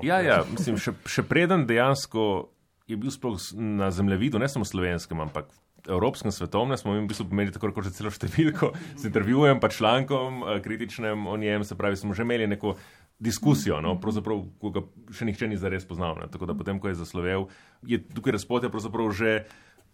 Ja, 0.04 0.22
ja, 0.24 0.44
mislim, 0.48 0.78
še, 0.80 0.96
še 1.04 1.26
preden 1.28 1.66
dejansko 1.68 2.54
je 2.88 2.96
bil 3.00 3.12
sploh 3.12 3.36
na 3.60 3.92
zemljevidu, 3.92 4.40
ne 4.40 4.48
samo 4.52 4.64
slovenskem, 4.68 5.20
ampak 5.20 5.52
evropskem, 5.90 6.32
svetovnem, 6.32 6.78
smo 6.78 6.94
mi 6.94 7.04
v 7.04 7.10
bistvu 7.10 7.28
pomenili 7.30 7.54
tako 7.56 7.72
rekoč 7.72 7.92
celo 7.96 8.12
številko 8.14 8.72
z 9.00 9.10
intervjujem, 9.10 9.60
pa 9.60 9.72
člankom 9.74 10.44
eh, 10.44 10.60
kritičnem 10.64 11.28
o 11.28 11.38
njem, 11.42 11.66
se 11.68 11.76
pravi, 11.76 12.00
smo 12.00 12.16
že 12.16 12.24
imeli 12.24 12.48
neko 12.48 12.76
diskusijo, 13.22 13.82
no, 13.86 13.96
pravzaprav, 14.02 14.40
ko 14.62 14.72
ga 14.74 14.86
še 15.14 15.28
nihče 15.30 15.50
ni 15.52 15.60
zares 15.60 15.86
poznal. 15.86 16.18
Ne. 16.18 16.30
Tako 16.32 16.50
da 16.50 16.56
potem, 16.58 16.80
ko 16.82 16.90
je 16.90 16.98
zaslovel, 16.98 17.50
je 17.86 18.02
tukaj 18.02 18.40
razpotja 18.40 18.72
pravzaprav 18.74 19.12
že. 19.14 19.44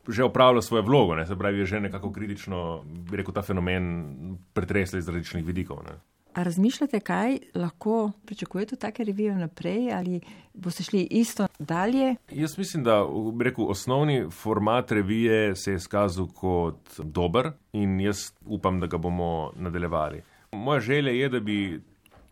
Že 0.08 0.24
opravlja 0.24 0.62
svojo 0.62 0.84
vlogo, 0.84 1.16
ne? 1.16 1.26
se 1.26 1.36
pravi, 1.36 1.60
je 1.60 1.66
že 1.66 1.80
nekako 1.80 2.12
kritično, 2.12 2.84
bi 2.86 3.18
rekel, 3.18 3.34
ta 3.34 3.42
fenomen 3.42 4.38
pretresel 4.54 5.00
iz 5.00 5.08
različnih 5.08 5.46
vidikov. 5.46 5.84
Ne? 5.84 5.98
A 6.38 6.44
razmišljate, 6.44 7.00
kaj 7.00 7.38
lahko 7.56 8.12
pričakujete 8.26 8.76
od 8.76 8.80
take 8.80 9.04
revije 9.04 9.36
naprej, 9.36 9.94
ali 9.94 10.22
boste 10.54 10.84
šli 10.84 11.08
isto 11.12 11.48
dalje? 11.60 12.16
Jaz 12.32 12.58
mislim, 12.58 12.84
da 12.84 13.06
rekel, 13.42 13.66
osnovni 13.72 14.30
format 14.32 14.92
revije 14.92 15.56
se 15.56 15.72
je 15.72 15.76
izkazal 15.76 16.28
kot 16.28 17.00
dober 17.00 17.52
in 17.74 18.00
jaz 18.00 18.32
upam, 18.46 18.80
da 18.80 18.88
ga 18.88 18.98
bomo 18.98 19.52
nadaljevali. 19.56 20.22
Moja 20.52 20.80
želja 20.80 21.12
je, 21.12 21.30
da 21.30 21.40
bi 21.40 21.82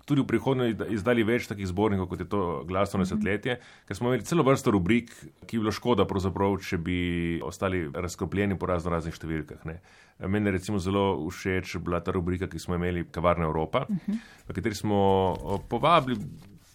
tudi 0.06 0.22
v 0.22 0.30
prihodnje 0.30 0.68
izdali 0.94 1.26
več 1.26 1.48
takih 1.50 1.68
zbornikov, 1.68 2.08
kot 2.12 2.22
je 2.22 2.28
to 2.30 2.42
glasno 2.70 3.02
desetletje, 3.02 3.58
ker 3.90 3.98
smo 3.98 4.12
imeli 4.12 4.26
celo 4.26 4.46
vrsto 4.46 4.74
rubrik, 4.74 5.12
ki 5.46 5.58
bi 5.58 5.64
bilo 5.64 5.74
škoda, 5.74 6.06
če 6.06 6.78
bi 6.78 6.98
ostali 7.44 7.88
razkropljeni 7.90 8.58
po 8.58 8.70
razno 8.70 8.94
raznih 8.94 9.16
številkah. 9.18 9.66
Ne. 9.66 9.80
Meni 10.20 10.48
je 10.48 10.58
recimo 10.60 10.80
zelo 10.80 11.18
všeč 11.28 11.78
bila 11.84 12.00
ta 12.00 12.14
rubrika, 12.16 12.48
ki 12.48 12.62
smo 12.62 12.78
imeli 12.78 13.08
Kavarna 13.12 13.50
Evropa, 13.50 13.86
v 13.90 14.54
kateri 14.54 14.78
smo 14.78 15.00
povabili. 15.70 16.22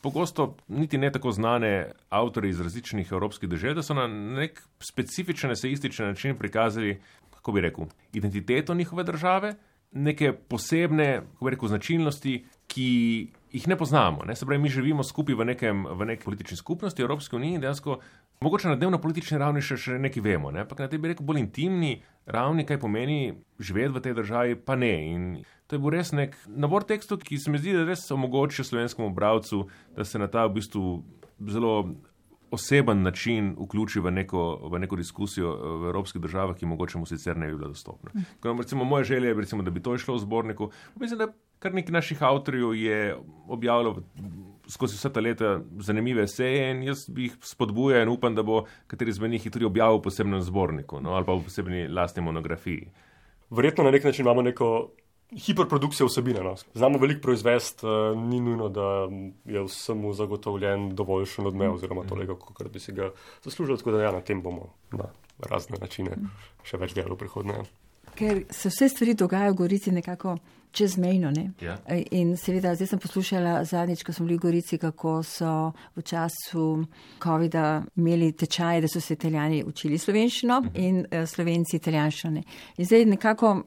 Pogosto 0.00 0.56
niti 0.72 0.96
ne 0.96 1.10
tako 1.12 1.28
znane 1.36 1.92
avtorje 2.08 2.54
iz 2.54 2.60
različnih 2.64 3.10
evropskih 3.12 3.50
držav, 3.52 3.74
da 3.76 3.82
so 3.84 3.92
na 3.94 4.06
nek 4.08 4.56
specifičen, 4.80 5.52
eseističen 5.52 6.08
način 6.08 6.38
prikazali, 6.40 6.96
kako 7.36 7.52
bi 7.52 7.60
rekel, 7.60 7.84
identiteto 8.16 8.74
njihove 8.74 9.04
države, 9.04 9.54
neke 9.92 10.32
posebne 10.32 11.22
rekel, 11.42 11.68
značilnosti, 11.68 12.44
ki 12.70 12.88
jih 13.52 13.68
ne 13.68 13.76
poznamo. 13.76 14.24
Ne? 14.26 14.36
Se 14.36 14.46
pravi, 14.46 14.62
mi 14.62 14.70
živimo 14.70 15.02
skupaj 15.02 15.34
v, 15.34 15.44
nekem, 15.44 15.86
v 15.86 16.06
neki 16.12 16.24
politični 16.24 16.56
skupnosti 16.56 17.02
Evropske 17.02 17.36
unije 17.36 17.54
in 17.54 17.60
dejansko 17.60 17.98
mogoče 18.40 18.68
na 18.68 18.76
dnevno 18.76 19.00
politični 19.00 19.38
ravni 19.38 19.62
še, 19.62 19.76
še 19.76 19.98
nekaj 19.98 20.22
vemo. 20.22 20.52
Ne? 20.54 20.62
Ampak 20.62 20.84
na 20.84 20.88
tej 20.88 21.02
bi 21.02 21.10
rekel 21.10 21.26
bolj 21.26 21.42
intimni 21.42 21.96
ravni, 22.30 22.64
kaj 22.66 22.78
pomeni 22.80 23.34
živeti 23.58 23.96
v 23.96 24.04
tej 24.04 24.14
državi, 24.20 24.60
pa 24.64 24.78
ne. 24.78 24.92
In 25.10 25.26
to 25.66 25.76
je 25.76 25.82
bil 25.82 25.96
res 25.96 26.14
nek 26.14 26.38
nabor 26.46 26.86
tekstov, 26.86 27.24
ki 27.26 27.40
se 27.42 27.50
mi 27.50 27.58
zdi, 27.58 27.74
da 27.74 27.82
res 27.88 28.06
omogoča 28.14 28.64
slovenskemu 28.64 29.10
bralcu, 29.16 29.64
da 29.96 30.06
se 30.06 30.22
na 30.22 30.30
ta 30.30 30.46
v 30.46 30.60
bistvu 30.60 31.00
zelo 31.50 31.74
oseben 32.50 33.02
način 33.02 33.54
vključi 33.58 34.00
v 34.00 34.10
neko, 34.10 34.68
v 34.72 34.78
neko 34.78 34.96
diskusijo 34.96 35.52
eh, 35.52 35.76
v 35.82 35.92
evropskih 35.92 36.22
državah, 36.22 36.56
ki 36.56 36.66
mogoče 36.66 36.98
mu 36.98 37.06
sicer 37.06 37.36
ne 37.36 37.46
bi 37.46 37.56
bila 37.56 37.68
dostopna. 37.68 38.10
Recimo, 38.58 38.84
moja 38.84 39.04
želja 39.04 39.28
je, 39.28 39.34
recimo, 39.34 39.62
da 39.62 39.70
bi 39.70 39.82
to 39.82 39.94
išlo 39.94 40.14
v 40.14 40.18
zborniku. 40.18 40.70
Mislim, 41.00 41.18
da 41.18 41.32
kar 41.58 41.74
nekaj 41.74 41.92
naših 41.92 42.22
avtorjev 42.22 42.74
je 42.74 43.16
objavilo 43.48 44.02
skozi 44.68 44.96
vse 44.96 45.12
ta 45.12 45.20
leta 45.20 45.60
zanimive 45.78 46.26
seje 46.28 46.70
in 46.70 46.82
jaz 46.82 47.08
bi 47.10 47.28
jih 47.28 47.36
spodbujal 47.42 48.02
in 48.02 48.08
upam, 48.08 48.34
da 48.34 48.42
bo 48.42 48.64
kateri 48.86 49.10
izmed 49.10 49.30
njih 49.30 49.50
tudi 49.50 49.64
objavil 49.64 49.98
v 49.98 50.02
posebnem 50.08 50.42
zborniku 50.42 51.00
no, 51.00 51.14
ali 51.18 51.26
pa 51.26 51.34
v 51.34 51.44
posebni 51.44 51.88
lastni 51.88 52.22
monografiji. 52.22 52.90
Verjetno 53.50 53.84
na 53.84 53.90
nek 53.90 54.04
način 54.04 54.24
imamo 54.24 54.42
neko 54.42 54.90
hiperprodukcija 55.36 56.06
vsebine. 56.06 56.40
No. 56.44 56.56
Znamo 56.74 56.98
veliko 56.98 57.20
proizvesti, 57.20 57.86
uh, 57.86 58.18
ni 58.18 58.40
nujno, 58.40 58.68
da 58.68 59.08
je 59.44 59.64
vsemu 59.64 60.12
zagotovljen 60.12 60.94
dovoljšen 60.94 61.46
odmev, 61.46 61.74
oziroma 61.74 62.04
toliko, 62.08 62.36
kot 62.36 62.72
bi 62.72 62.80
si 62.80 62.92
ga 62.92 63.10
zaslužili. 63.44 63.78
Tako 63.78 63.90
da 63.90 64.02
ja, 64.02 64.12
na 64.12 64.20
tem 64.20 64.42
bomo 64.42 64.72
na 64.92 65.04
razne 65.50 65.78
načine 65.80 66.16
še 66.62 66.76
več 66.76 66.94
delali 66.94 67.14
v 67.14 67.22
prihodnje. 67.24 67.62
Ker 68.14 68.42
se 68.50 68.68
vse 68.68 68.88
stvari 68.88 69.14
dogajajo 69.14 69.52
v 69.52 69.56
Gorici 69.56 69.92
nekako 69.94 70.36
čezmejno. 70.72 71.30
Ne? 71.30 71.50
Ja. 71.60 71.78
In 72.10 72.36
seveda, 72.36 72.74
zdaj 72.74 72.92
sem 72.92 73.00
poslušala 73.02 73.64
zadnjič, 73.64 74.02
ko 74.06 74.12
smo 74.12 74.26
bili 74.26 74.38
v 74.38 74.44
Gorici, 74.44 74.78
kako 74.78 75.20
so 75.26 75.72
v 75.96 76.04
času 76.06 76.84
COVID-a 77.22 77.82
imeli 77.96 78.32
tečaje, 78.32 78.80
da 78.84 78.88
so 78.88 79.00
se 79.00 79.14
italijani 79.14 79.64
učili 79.66 79.98
slovenščino 79.98 80.58
uh 80.58 80.64
mhm. 80.64 80.74
-huh. 80.74 80.88
in 80.88 80.98
uh, 81.00 81.28
slovenci 81.28 81.76
italijanščino. 81.76 82.42
In 82.76 82.84
zdaj 82.84 83.04
nekako 83.04 83.62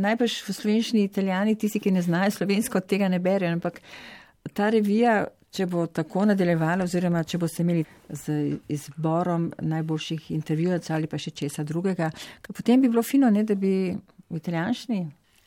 najbrž 0.00 0.38
v 0.46 0.56
slovenščini 0.56 1.04
italijani, 1.08 1.56
tisti, 1.58 1.80
ki 1.82 1.92
ne 1.92 2.02
znajo 2.02 2.32
slovensko, 2.38 2.80
tega 2.80 3.08
ne 3.12 3.20
berejo, 3.22 3.52
ampak 3.56 3.80
ta 4.56 4.70
revija, 4.72 5.26
če 5.52 5.66
bo 5.68 5.84
tako 5.86 6.24
nadaljevala, 6.30 6.86
oziroma 6.88 7.24
če 7.28 7.38
boste 7.42 7.60
imeli 7.64 7.84
z 8.08 8.56
izborom 8.72 9.50
najboljših 9.60 10.30
intervjujev 10.32 10.88
ali 10.96 11.10
pa 11.10 11.20
še 11.20 11.34
česa 11.36 11.64
drugega, 11.64 12.08
potem 12.48 12.80
bi 12.80 12.88
bilo 12.88 13.04
fino, 13.04 13.28
ne, 13.30 13.44
da 13.44 13.54
bi 13.54 13.92
v 13.92 14.40
italijanščini 14.40 15.02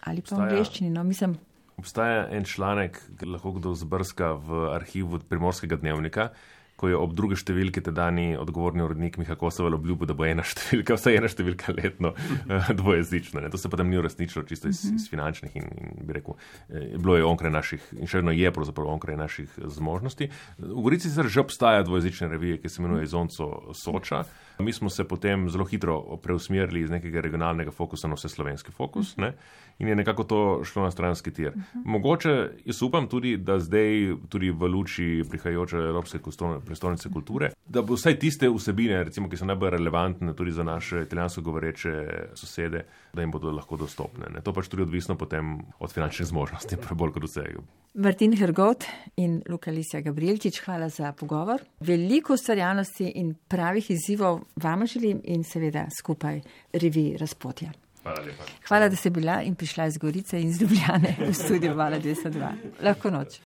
ali 0.06 0.22
pa 0.22 0.36
v 0.36 0.46
angliščini. 0.46 0.92
No, 0.94 1.04
mislim, 1.04 1.34
Obstaja 1.76 2.28
en 2.32 2.46
članek, 2.48 3.02
lahko 3.26 3.52
kdo 3.58 3.74
zbrska 3.76 4.32
v 4.40 4.62
arhivu 4.72 5.20
primorskega 5.28 5.76
dnevnika, 5.82 6.30
ko 6.76 6.90
je 6.92 6.98
ob 7.00 7.14
druge 7.16 7.38
številke 7.40 7.82
tedajni 7.84 8.36
odgovorni 8.40 8.84
urednik 8.84 9.18
Miha 9.22 9.38
Kosovel 9.40 9.78
obljubil, 9.78 10.10
da 10.10 10.16
bo 10.18 10.28
ena 10.28 10.44
številka, 10.44 10.98
vsaj 11.00 11.20
ena 11.22 11.30
številka 11.32 11.76
letno 11.76 12.12
eh, 12.16 12.72
dvojezična. 12.80 13.46
Ne. 13.46 13.52
To 13.54 13.60
se 13.62 13.72
potem 13.72 13.90
ni 13.92 14.00
uresničilo 14.00 14.44
čisto 14.50 14.72
iz, 14.72 14.84
iz 14.92 15.08
finančnih 15.12 15.56
in, 15.56 15.70
in 15.80 16.08
bi 16.08 16.18
rekel, 16.20 16.36
eh, 16.70 16.96
bilo 16.98 17.18
je 17.20 17.28
onkraj 17.28 17.54
naših 17.56 17.88
in 18.00 18.12
še 18.12 18.20
vedno 18.22 18.36
je 18.36 18.52
pravzaprav 18.56 18.92
onkraj 18.98 19.20
naših 19.20 19.60
zmožnosti. 19.78 20.30
V 20.60 20.82
Gorici 20.84 21.12
se 21.12 21.24
že 21.26 21.42
obstaja 21.42 21.86
dvojezične 21.88 22.28
revije, 22.36 22.60
ki 22.62 22.70
se 22.70 22.82
imenuje 22.84 23.08
Izonco 23.08 23.74
Soča. 23.74 24.26
Mi 24.60 24.74
smo 24.74 24.90
se 24.90 25.04
potem 25.04 25.50
zelo 25.50 25.66
hitro 25.66 26.18
preusmerili 26.24 26.82
iz 26.82 26.90
nekega 26.90 27.22
regionalnega 27.22 27.72
fokusa 27.72 28.08
na 28.08 28.16
vse 28.16 28.30
slovenski 28.30 28.72
fokus 28.72 29.18
ne? 29.18 29.34
in 29.80 29.88
je 29.88 29.96
nekako 29.96 30.24
to 30.24 30.62
šlo 30.64 30.84
na 30.84 30.92
stranski 30.92 31.32
tir. 31.34 31.54
Mogoče 31.86 32.50
jaz 32.66 32.82
upam 32.82 33.08
tudi, 33.08 33.38
da 33.38 33.60
zdaj 33.60 34.16
tudi 34.30 34.52
v 34.52 34.68
luči 34.68 35.24
prihajajoče 35.30 35.78
Evropske 35.78 36.20
prestolnice 36.66 37.10
kulture, 37.10 37.52
da 37.68 37.82
bo 37.82 37.94
vsaj 37.96 38.20
tiste 38.20 38.50
vsebine, 38.50 39.04
recimo, 39.04 39.30
ki 39.30 39.38
so 39.38 39.46
najbolj 39.46 39.70
relevantne 39.76 40.34
tudi 40.36 40.52
za 40.52 40.64
naše 40.64 41.02
italijansko 41.02 41.42
govoreče 41.42 41.92
sosede, 42.34 42.86
da 43.14 43.22
jim 43.22 43.32
bodo 43.32 43.52
lahko 43.52 43.78
dostopne. 43.78 44.32
Ne? 44.34 44.42
To 44.42 44.54
pač 44.54 44.72
tudi 44.72 44.84
odvisno 44.84 45.18
potem 45.18 45.58
od 45.80 45.92
finančnih 45.92 46.28
zmožnosti, 46.28 46.80
bolj 46.96 47.12
kot 47.12 47.28
vsega. 47.28 47.66
Martin 47.94 48.38
Hergot 48.38 48.86
in 49.16 49.42
Luka 49.50 49.72
Lisija 49.72 50.02
Gabrielčič, 50.02 50.60
hvala 50.66 50.90
za 50.90 51.12
pogovor. 51.12 51.62
Veliko 51.80 52.34
ustvarjalnosti 52.34 53.12
in 53.16 53.36
pravih 53.48 53.92
izzivov 53.92 54.42
vam 54.56 54.88
želim 54.88 55.22
in 55.24 55.44
seveda 55.44 55.88
skupaj 56.00 56.42
revi 56.74 57.18
razpotja. 57.18 57.72
Hvala, 58.04 58.22
lepa. 58.22 58.44
hvala, 58.68 58.90
da 58.90 58.96
ste 58.96 59.10
bila 59.10 59.42
in 59.42 59.56
prišla 59.56 59.86
iz 59.86 59.98
Gorice 59.98 60.42
in 60.42 60.50
iz 60.50 60.62
Ljubljane 60.62 61.16
v 61.20 61.34
studio 61.34 61.74
Vala 61.74 62.00
202. 62.00 62.52
Lahko 62.82 63.10
noč. 63.10 63.40